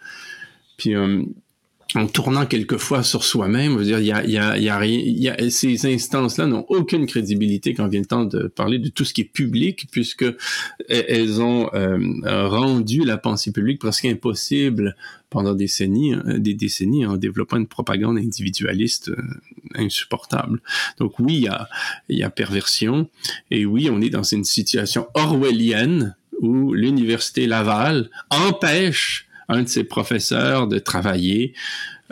Puis 0.77 0.95
euh, 0.95 1.23
en 1.97 2.07
tournant 2.07 2.47
quelquefois 2.47 3.03
sur 3.03 3.25
soi-même. 3.25 3.77
Veux 3.77 3.85
dire, 3.85 3.99
il 3.99 4.07
y 4.07 4.13
a, 4.13 4.25
y 4.25 4.39
a, 4.39 4.59
y 4.59 4.69
a 4.69 4.87
y 4.87 5.29
a, 5.29 5.51
ces 5.51 5.87
instances-là 5.87 6.47
n'ont 6.47 6.67
aucune 6.69 7.07
crédibilité 7.07 7.75
quand 7.75 7.89
vient 7.89 8.01
le 8.01 8.07
temps 8.07 8.25
de 8.25 8.47
parler 8.47 8.79
de 8.79 8.89
tout 8.89 9.05
ce 9.05 9.15
qui 9.15 9.23
est 9.23 9.25
public, 9.25 9.89
puisque 9.91 10.27
elles 10.89 11.41
ont 11.41 11.71
euh, 11.75 11.99
rendu 12.49 13.05
la 13.05 13.17
pensée 13.17 13.53
publique 13.53 13.81
presque 13.81 14.05
impossible 14.05 14.95
pendant 15.31 15.55
des 15.55 15.65
décennies, 15.65 16.15
euh, 16.15 16.39
des 16.39 16.55
décennies 16.55 17.07
en 17.07 17.17
développant 17.17 17.57
une 17.57 17.67
propagande 17.67 18.19
individualiste 18.19 19.09
euh, 19.09 19.23
insupportable. 19.75 20.61
Donc 20.99 21.19
oui, 21.19 21.35
il 21.35 21.43
y 21.43 21.49
a, 21.49 21.69
il 22.09 22.19
y 22.19 22.23
a 22.23 22.31
perversion, 22.31 23.09
et 23.51 23.67
oui, 23.67 23.89
on 23.91 24.01
est 24.01 24.11
dans 24.11 24.23
une 24.23 24.45
situation 24.45 25.09
orwellienne 25.15 26.15
où 26.41 26.75
l'université 26.75 27.47
Laval 27.47 28.11
empêche 28.31 29.27
un 29.49 29.63
de 29.63 29.69
ses 29.69 29.85
professeurs 29.85 30.67
de 30.67 30.79
travailler 30.79 31.55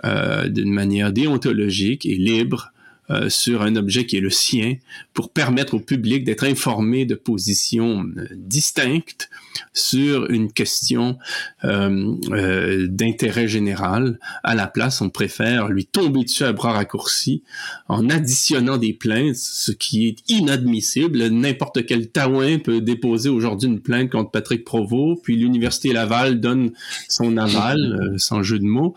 euh, 0.04 0.48
d'une 0.48 0.72
manière 0.72 1.12
déontologique 1.12 2.06
et 2.06 2.16
libre 2.16 2.73
euh, 3.10 3.28
sur 3.28 3.60
un 3.60 3.76
objet 3.76 4.06
qui 4.06 4.16
est 4.16 4.20
le 4.20 4.30
sien 4.30 4.76
pour 5.12 5.30
permettre 5.30 5.74
au 5.74 5.78
public 5.78 6.24
d'être 6.24 6.44
informé 6.44 7.04
de 7.04 7.14
positions 7.14 8.06
euh, 8.16 8.26
distinctes 8.34 9.28
sur 9.74 10.30
une 10.30 10.50
question 10.50 11.18
euh, 11.64 12.86
d'intérêt 12.88 13.46
général. 13.46 14.18
À 14.42 14.54
la 14.54 14.66
place, 14.68 15.02
on 15.02 15.10
préfère 15.10 15.68
lui 15.68 15.84
tomber 15.84 16.24
dessus 16.24 16.44
à 16.44 16.54
bras 16.54 16.72
raccourcis 16.72 17.42
en 17.88 18.08
additionnant 18.08 18.78
des 18.78 18.94
plaintes, 18.94 19.36
ce 19.36 19.72
qui 19.72 20.08
est 20.08 20.16
inadmissible. 20.28 21.28
N'importe 21.28 21.84
quel 21.84 22.08
taouin 22.08 22.58
peut 22.58 22.80
déposer 22.80 23.28
aujourd'hui 23.28 23.68
une 23.68 23.80
plainte 23.80 24.10
contre 24.10 24.30
Patrick 24.30 24.64
Provost, 24.64 25.22
puis 25.22 25.36
l'Université 25.36 25.92
Laval 25.92 26.40
donne 26.40 26.72
son 27.10 27.36
aval, 27.36 28.14
sans 28.16 28.42
jeu 28.42 28.58
de 28.58 28.64
mots. 28.64 28.94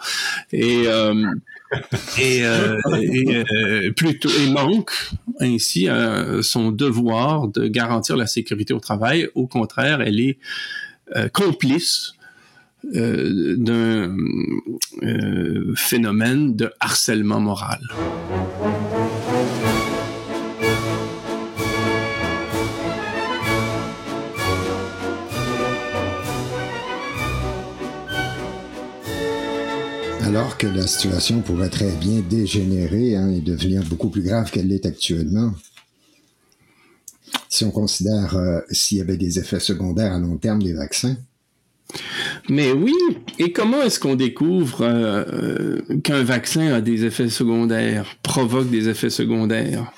Et 0.54 0.86
et, 2.20 2.46
euh, 2.46 2.78
euh, 2.86 3.92
plutôt 3.94 4.30
manque 4.52 4.92
ainsi 5.40 5.90
euh, 5.90 6.42
son 6.42 6.72
devoir 6.72 7.48
de 7.48 7.68
garantir 7.68 8.18
la 8.18 8.28
sécurité 8.28 8.74
au 8.74 8.80
travail. 8.80 9.30
Au 9.36 9.48
contraire, 9.48 10.02
elle 10.02 10.20
est 10.20 10.40
complice 11.34 12.14
d'un 12.84 14.16
phénomène 15.76 16.56
de 16.56 16.72
harcèlement 16.80 17.40
moral. 17.40 17.80
Alors 30.28 30.58
que 30.58 30.68
la 30.68 30.86
situation 30.88 31.40
pourrait 31.40 31.70
très 31.70 31.90
bien 31.90 32.20
dégénérer 32.20 33.16
hein, 33.16 33.32
et 33.32 33.40
devenir 33.40 33.82
beaucoup 33.86 34.10
plus 34.10 34.22
grave 34.22 34.52
qu'elle 34.52 34.68
l'est 34.68 34.86
actuellement. 34.86 35.54
Si 37.48 37.64
on 37.64 37.72
considère 37.72 38.36
euh, 38.36 38.60
s'il 38.70 38.98
y 38.98 39.02
avait 39.02 39.16
des 39.16 39.40
effets 39.40 39.62
secondaires 39.62 40.12
à 40.12 40.20
long 40.20 40.36
terme 40.36 40.62
des 40.62 40.74
vaccins. 40.74 41.16
Mais 42.50 42.74
oui, 42.74 42.94
et 43.40 43.54
comment 43.54 43.82
est-ce 43.82 44.02
qu'on 44.02 44.16
découvre 44.16 44.82
euh, 44.82 45.24
euh, 45.90 46.00
qu'un 46.04 46.24
vaccin 46.24 46.74
a 46.74 46.82
des 46.82 47.06
effets 47.06 47.30
secondaires, 47.30 48.18
provoque 48.22 48.70
des 48.70 48.90
effets 48.90 49.10
secondaires? 49.10 49.94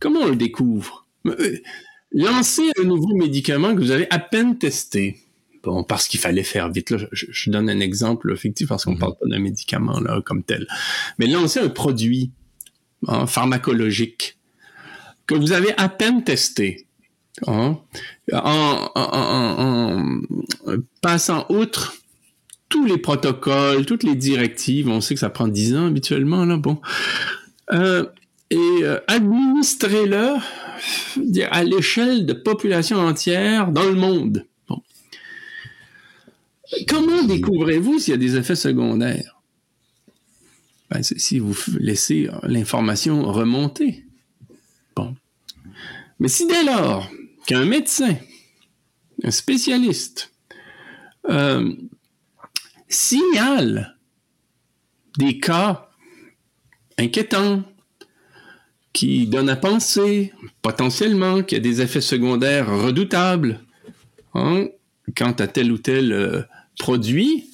Comment 0.00 0.20
on 0.20 0.28
le 0.28 0.36
découvre? 0.36 1.06
Lancez 2.12 2.72
un 2.78 2.84
nouveau 2.84 3.16
médicament 3.16 3.74
que 3.74 3.80
vous 3.80 3.90
avez 3.90 4.06
à 4.10 4.18
peine 4.18 4.58
testé 4.58 5.16
bon, 5.62 5.84
parce 5.84 6.08
qu'il 6.08 6.20
fallait 6.20 6.42
faire 6.42 6.70
vite. 6.70 6.90
Là, 6.90 6.98
je, 7.12 7.50
donne 7.50 7.68
un 7.70 7.80
exemple 7.80 8.36
fictif 8.36 8.68
parce 8.68 8.84
qu'on 8.84 8.92
ne 8.92 8.96
mhm. 8.96 9.00
parle 9.00 9.14
pas 9.20 9.26
d'un 9.26 9.38
médicament 9.38 10.00
là 10.00 10.20
comme 10.24 10.42
tel. 10.42 10.66
Mais 11.18 11.26
lancer 11.26 11.60
un 11.60 11.68
produit 11.68 12.30
hein, 13.06 13.26
pharmacologique 13.26 14.38
que 15.26 15.34
vous 15.34 15.52
avez 15.52 15.72
à 15.78 15.88
peine 15.88 16.24
testé, 16.24 16.86
hein, 17.46 17.78
en, 18.32 18.90
en, 18.94 20.20
passant 21.00 21.46
outre 21.48 21.94
tous 22.68 22.86
les 22.86 22.98
protocoles, 22.98 23.84
toutes 23.86 24.02
les 24.02 24.14
directives, 24.14 24.88
on 24.88 25.00
sait 25.00 25.14
que 25.14 25.20
ça 25.20 25.30
prend 25.30 25.46
10 25.46 25.76
ans 25.76 25.86
habituellement, 25.86 26.44
là, 26.44 26.56
bon. 26.56 26.80
Euh, 27.72 28.06
et 28.50 28.56
euh, 28.82 28.98
administrez-le 29.08 30.36
à 31.50 31.64
l'échelle 31.64 32.26
de 32.26 32.32
populations 32.32 32.98
entières 32.98 33.70
dans 33.72 33.84
le 33.84 33.94
monde. 33.94 34.46
Comment 36.88 37.22
découvrez-vous 37.24 37.98
s'il 37.98 38.12
y 38.12 38.14
a 38.14 38.18
des 38.18 38.36
effets 38.36 38.56
secondaires? 38.56 39.40
Ben, 40.90 41.02
si 41.02 41.38
vous 41.38 41.56
laissez 41.78 42.28
l'information 42.42 43.22
remonter. 43.30 44.04
Bon. 44.94 45.14
Mais 46.18 46.28
si 46.28 46.46
dès 46.46 46.64
lors 46.64 47.10
qu'un 47.46 47.64
médecin, 47.64 48.16
un 49.22 49.30
spécialiste, 49.30 50.32
euh, 51.28 51.72
signale 52.88 53.96
des 55.18 55.38
cas 55.38 55.88
inquiétants, 56.98 57.64
qui 58.92 59.26
donnent 59.26 59.48
à 59.48 59.56
penser 59.56 60.32
potentiellement 60.60 61.42
qu'il 61.42 61.58
y 61.58 61.60
a 61.60 61.62
des 61.62 61.80
effets 61.80 62.00
secondaires 62.00 62.68
redoutables 62.68 63.60
hein, 64.34 64.66
quant 65.16 65.32
à 65.32 65.46
tel 65.46 65.72
ou 65.72 65.78
tel 65.78 66.12
euh, 66.12 66.42
produit, 66.78 67.50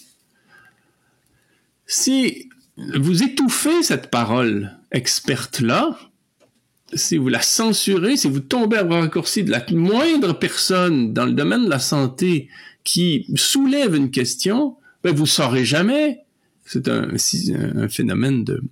si 1.87 2.49
vous 2.77 3.23
étouffez 3.23 3.83
cette 3.83 4.11
parole 4.11 4.77
experte-là, 4.93 5.99
si 6.95 7.17
vous 7.17 7.29
la 7.29 7.43
censurez, 7.43 8.17
si 8.17 8.29
vous 8.29 8.41
tombez 8.41 8.79
à 8.79 8.85
raccourci 8.85 9.45
de 9.45 9.51
la 9.51 9.65
moindre 9.73 10.39
personne 10.39 11.13
dans 11.13 11.27
le 11.27 11.33
domaine 11.33 11.65
de 11.65 11.71
la 11.71 11.79
santé 11.79 12.49
qui 12.85 13.27
soulève 13.35 13.95
une 13.95 14.11
question, 14.11 14.77
ben 15.05 15.15
vous 15.15 15.27
saurez 15.27 15.65
jamais. 15.65 16.21
C'est 16.65 16.89
un, 16.89 17.09
phénomène 17.89 18.45
de 18.45 18.63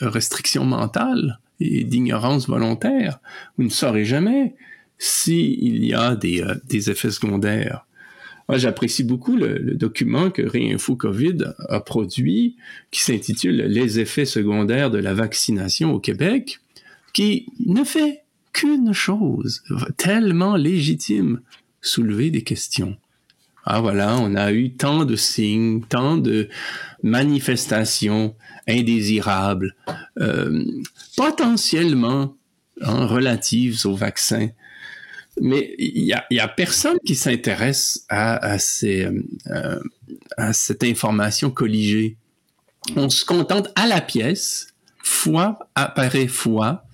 restriction 0.00 0.64
mentale 0.64 1.38
et 1.60 1.84
d'ignorance 1.84 2.48
volontaire. 2.48 3.20
Vous 3.56 3.64
ne 3.64 3.70
saurez 3.70 4.04
jamais 4.04 4.54
s'il 4.98 5.84
y 5.84 5.94
a 5.94 6.16
des, 6.16 6.42
euh, 6.42 6.54
des 6.66 6.90
effets 6.90 7.10
secondaires 7.10 7.85
moi, 8.48 8.58
j'apprécie 8.58 9.02
beaucoup 9.02 9.36
le, 9.36 9.74
document 9.74 10.30
que 10.30 10.42
Réinfo 10.42 10.94
COVID 10.94 11.38
a 11.68 11.80
produit, 11.80 12.56
qui 12.90 13.00
s'intitule 13.00 13.56
Les 13.56 13.98
effets 13.98 14.24
secondaires 14.24 14.90
de 14.90 14.98
la 14.98 15.14
vaccination 15.14 15.92
au 15.92 15.98
Québec, 15.98 16.60
qui 17.12 17.46
ne 17.64 17.82
fait 17.82 18.22
qu'une 18.52 18.92
chose, 18.92 19.62
tellement 19.96 20.56
légitime, 20.56 21.40
soulever 21.80 22.30
des 22.30 22.42
questions. 22.42 22.96
Ah 23.64 23.80
voilà, 23.80 24.16
on 24.16 24.36
a 24.36 24.52
eu 24.52 24.74
tant 24.74 25.04
de 25.04 25.16
signes, 25.16 25.82
tant 25.88 26.16
de 26.16 26.48
manifestations 27.02 28.36
indésirables, 28.68 29.74
euh, 30.20 30.64
potentiellement 31.16 32.36
hein, 32.80 33.06
relatives 33.06 33.86
au 33.86 33.94
vaccin 33.96 34.50
mais 35.40 35.74
il 35.78 36.04
y 36.04 36.12
a, 36.12 36.24
y 36.30 36.40
a, 36.40 36.48
personne 36.48 36.96
qui 37.04 37.14
s'intéresse 37.14 38.04
à, 38.08 38.36
à, 38.36 38.58
ces, 38.58 39.08
euh, 39.48 39.80
à 40.36 40.52
cette 40.52 40.84
information 40.84 41.50
colligée. 41.50 42.16
On 42.94 43.10
se 43.10 43.24
contente 43.24 43.70
à 43.74 43.86
la 43.86 44.00
pièce, 44.00 44.68
fois 45.02 45.58
après 45.74 46.28
fois, 46.28 46.84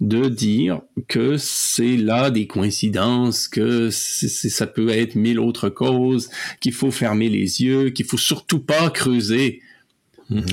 de 0.00 0.28
dire 0.28 0.80
que 1.08 1.36
c'est 1.36 1.96
là 1.96 2.30
des 2.30 2.46
coïncidences, 2.46 3.48
que 3.48 3.90
ça 3.90 4.66
peut 4.66 4.88
être 4.90 5.14
mille 5.14 5.38
autres 5.38 5.68
causes, 5.68 6.30
qu'il 6.60 6.72
faut 6.72 6.90
fermer 6.90 7.28
les 7.28 7.62
yeux, 7.62 7.90
qu'il 7.90 8.06
faut 8.06 8.18
surtout 8.18 8.60
pas 8.60 8.90
creuser. 8.90 9.60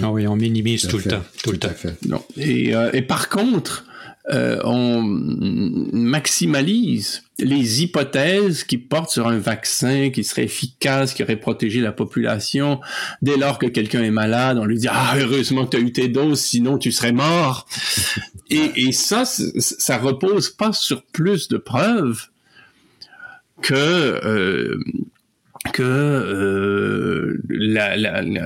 Ah 0.01 0.11
oui, 0.11 0.27
on 0.27 0.35
minimise 0.35 0.87
tout, 0.87 0.97
le 0.97 1.03
temps, 1.03 1.23
tout, 1.43 1.51
le 1.51 1.59
temps. 1.59 1.69
Non. 2.07 2.23
Et, 2.35 2.75
euh, 2.75 2.89
et 2.93 3.03
par 3.03 3.29
contre, 3.29 3.85
euh, 4.29 4.59
on 4.65 5.01
maximalise 5.03 7.23
les 7.39 7.83
hypothèses 7.83 8.65
qui 8.65 8.77
portent 8.77 9.09
sur 9.09 9.27
un 9.27 9.37
vaccin 9.37 10.09
qui 10.09 10.25
serait 10.25 10.43
efficace, 10.43 11.13
qui 11.13 11.23
aurait 11.23 11.39
protégé 11.39 11.79
la 11.79 11.93
population. 11.93 12.81
Dès 13.21 13.37
lors 13.37 13.57
que 13.57 13.67
quelqu'un 13.67 14.03
est 14.03 14.11
malade, 14.11 14.57
on 14.57 14.65
lui 14.65 14.79
dit 14.79 14.89
ah 14.89 15.13
heureusement 15.17 15.65
que 15.65 15.71
tu 15.71 15.77
as 15.77 15.79
eu 15.79 15.93
tes 15.93 16.09
doses, 16.09 16.41
sinon 16.41 16.77
tu 16.77 16.91
serais 16.91 17.13
mort. 17.13 17.67
et, 18.49 18.71
et 18.75 18.91
ça, 18.91 19.23
ça 19.25 19.97
repose 19.97 20.49
pas 20.49 20.73
sur 20.73 21.03
plus 21.03 21.47
de 21.47 21.57
preuves 21.57 22.27
que 23.61 23.75
euh, 23.75 24.77
que 25.73 25.83
euh, 25.83 27.41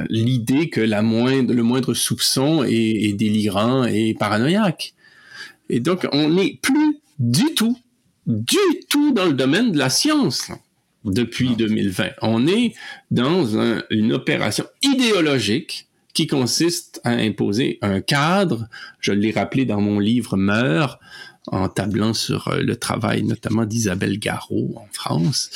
l'idée 0.10 0.70
que 0.70 0.82
la 0.82 1.02
moindre, 1.02 1.54
le 1.54 1.63
moindre 1.63 1.94
soupçon 1.94 2.63
est, 2.63 2.72
est 2.72 3.13
délirant 3.13 3.86
et 3.86 4.13
paranoïaque. 4.13 4.94
Et 5.71 5.79
donc, 5.79 6.05
on 6.12 6.29
n'est 6.29 6.60
plus 6.62 6.99
du 7.17 7.53
tout, 7.55 7.77
du 8.27 8.57
tout 8.89 9.13
dans 9.13 9.25
le 9.25 9.34
domaine 9.34 9.71
de 9.71 9.77
la 9.77 9.89
science 9.89 10.51
depuis 11.05 11.55
2020. 11.55 12.10
On 12.21 12.45
est 12.45 12.73
dans 13.10 13.45
une 13.89 14.12
opération 14.12 14.65
idéologique 14.81 15.88
qui 16.13 16.27
consiste 16.27 16.99
à 17.05 17.12
imposer 17.12 17.79
un 17.81 18.01
cadre, 18.01 18.67
je 18.99 19.13
l'ai 19.13 19.31
rappelé 19.31 19.63
dans 19.63 19.79
mon 19.79 19.97
livre 19.97 20.36
Meurs, 20.36 20.99
en 21.47 21.69
tablant 21.69 22.13
sur 22.13 22.49
euh, 22.49 22.62
le 22.62 22.75
travail 22.75 23.23
notamment 23.23 23.65
d'Isabelle 23.65 24.19
Garot 24.19 24.73
en 24.75 24.88
France, 24.91 25.49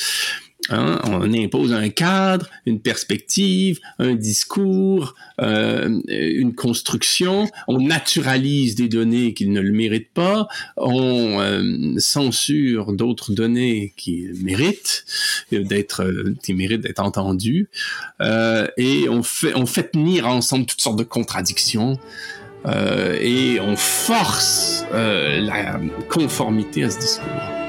Hein, 0.70 1.00
on 1.04 1.32
impose 1.34 1.74
un 1.74 1.90
cadre, 1.90 2.50
une 2.66 2.80
perspective, 2.80 3.80
un 4.00 4.16
discours, 4.16 5.14
euh, 5.40 6.02
une 6.08 6.56
construction. 6.56 7.48
On 7.68 7.80
naturalise 7.80 8.76
des 8.76 8.88
données 8.88 9.34
qui 9.34 9.48
ne 9.48 9.62
le 9.62 9.72
méritent 9.72 10.14
pas. 10.14 10.48
On 10.78 11.40
euh, 11.40 11.94
censure 12.00 12.94
d'autres 12.94 13.32
données 13.32 13.94
qui 13.96 14.28
méritent 14.42 15.06
d'être, 15.52 16.08
qui 16.42 16.54
méritent 16.54 16.82
d'être 16.82 17.02
entendues. 17.02 17.70
Euh, 18.22 18.68
et 18.78 19.08
on 19.08 19.22
fait 19.22 19.92
tenir 19.92 20.28
ensemble 20.28 20.66
toutes 20.66 20.82
sortes 20.82 20.98
de 20.98 21.04
contradictions. 21.04 22.00
et 23.22 23.60
on 23.62 23.76
force 23.76 24.84
la 24.92 25.80
conformité 26.10 26.84
à 26.84 26.90
ce 26.90 27.00
discours. 27.00 27.65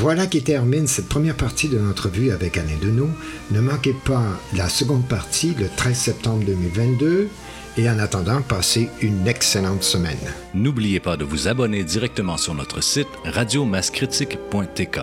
Voilà 0.00 0.26
qui 0.26 0.42
termine 0.42 0.86
cette 0.86 1.10
première 1.10 1.36
partie 1.36 1.68
de 1.68 1.78
notre 1.78 2.08
vue 2.08 2.30
avec 2.30 2.56
Alain 2.56 2.78
Deneau. 2.80 3.10
Ne 3.50 3.60
manquez 3.60 3.92
pas 3.92 4.24
la 4.56 4.70
seconde 4.70 5.06
partie 5.06 5.54
le 5.60 5.68
13 5.76 5.94
septembre 5.94 6.42
2022 6.46 7.28
et 7.76 7.90
en 7.90 7.98
attendant, 7.98 8.40
passez 8.40 8.88
une 9.02 9.28
excellente 9.28 9.82
semaine. 9.82 10.16
N'oubliez 10.54 11.00
pas 11.00 11.18
de 11.18 11.24
vous 11.26 11.48
abonner 11.48 11.84
directement 11.84 12.38
sur 12.38 12.54
notre 12.54 12.82
site 12.82 13.08
radiomascritique.tk. 13.26 15.00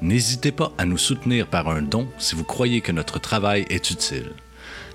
N'hésitez 0.00 0.52
pas 0.52 0.70
à 0.78 0.84
nous 0.84 0.96
soutenir 0.96 1.48
par 1.48 1.68
un 1.68 1.82
don 1.82 2.06
si 2.16 2.36
vous 2.36 2.44
croyez 2.44 2.82
que 2.82 2.92
notre 2.92 3.18
travail 3.18 3.66
est 3.68 3.90
utile. 3.90 4.30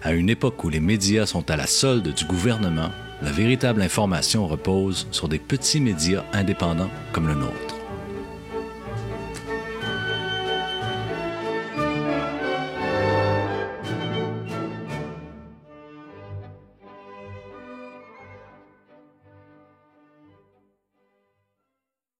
À 0.01 0.13
une 0.13 0.29
époque 0.29 0.63
où 0.63 0.69
les 0.69 0.79
médias 0.79 1.25
sont 1.25 1.51
à 1.51 1.57
la 1.57 1.67
solde 1.67 2.13
du 2.13 2.23
gouvernement, 2.23 2.91
la 3.21 3.33
véritable 3.33 3.81
information 3.81 4.47
repose 4.47 5.07
sur 5.11 5.27
des 5.27 5.39
petits 5.39 5.81
médias 5.81 6.23
indépendants 6.31 6.89
comme 7.11 7.27
le 7.27 7.35
nôtre. 7.35 7.70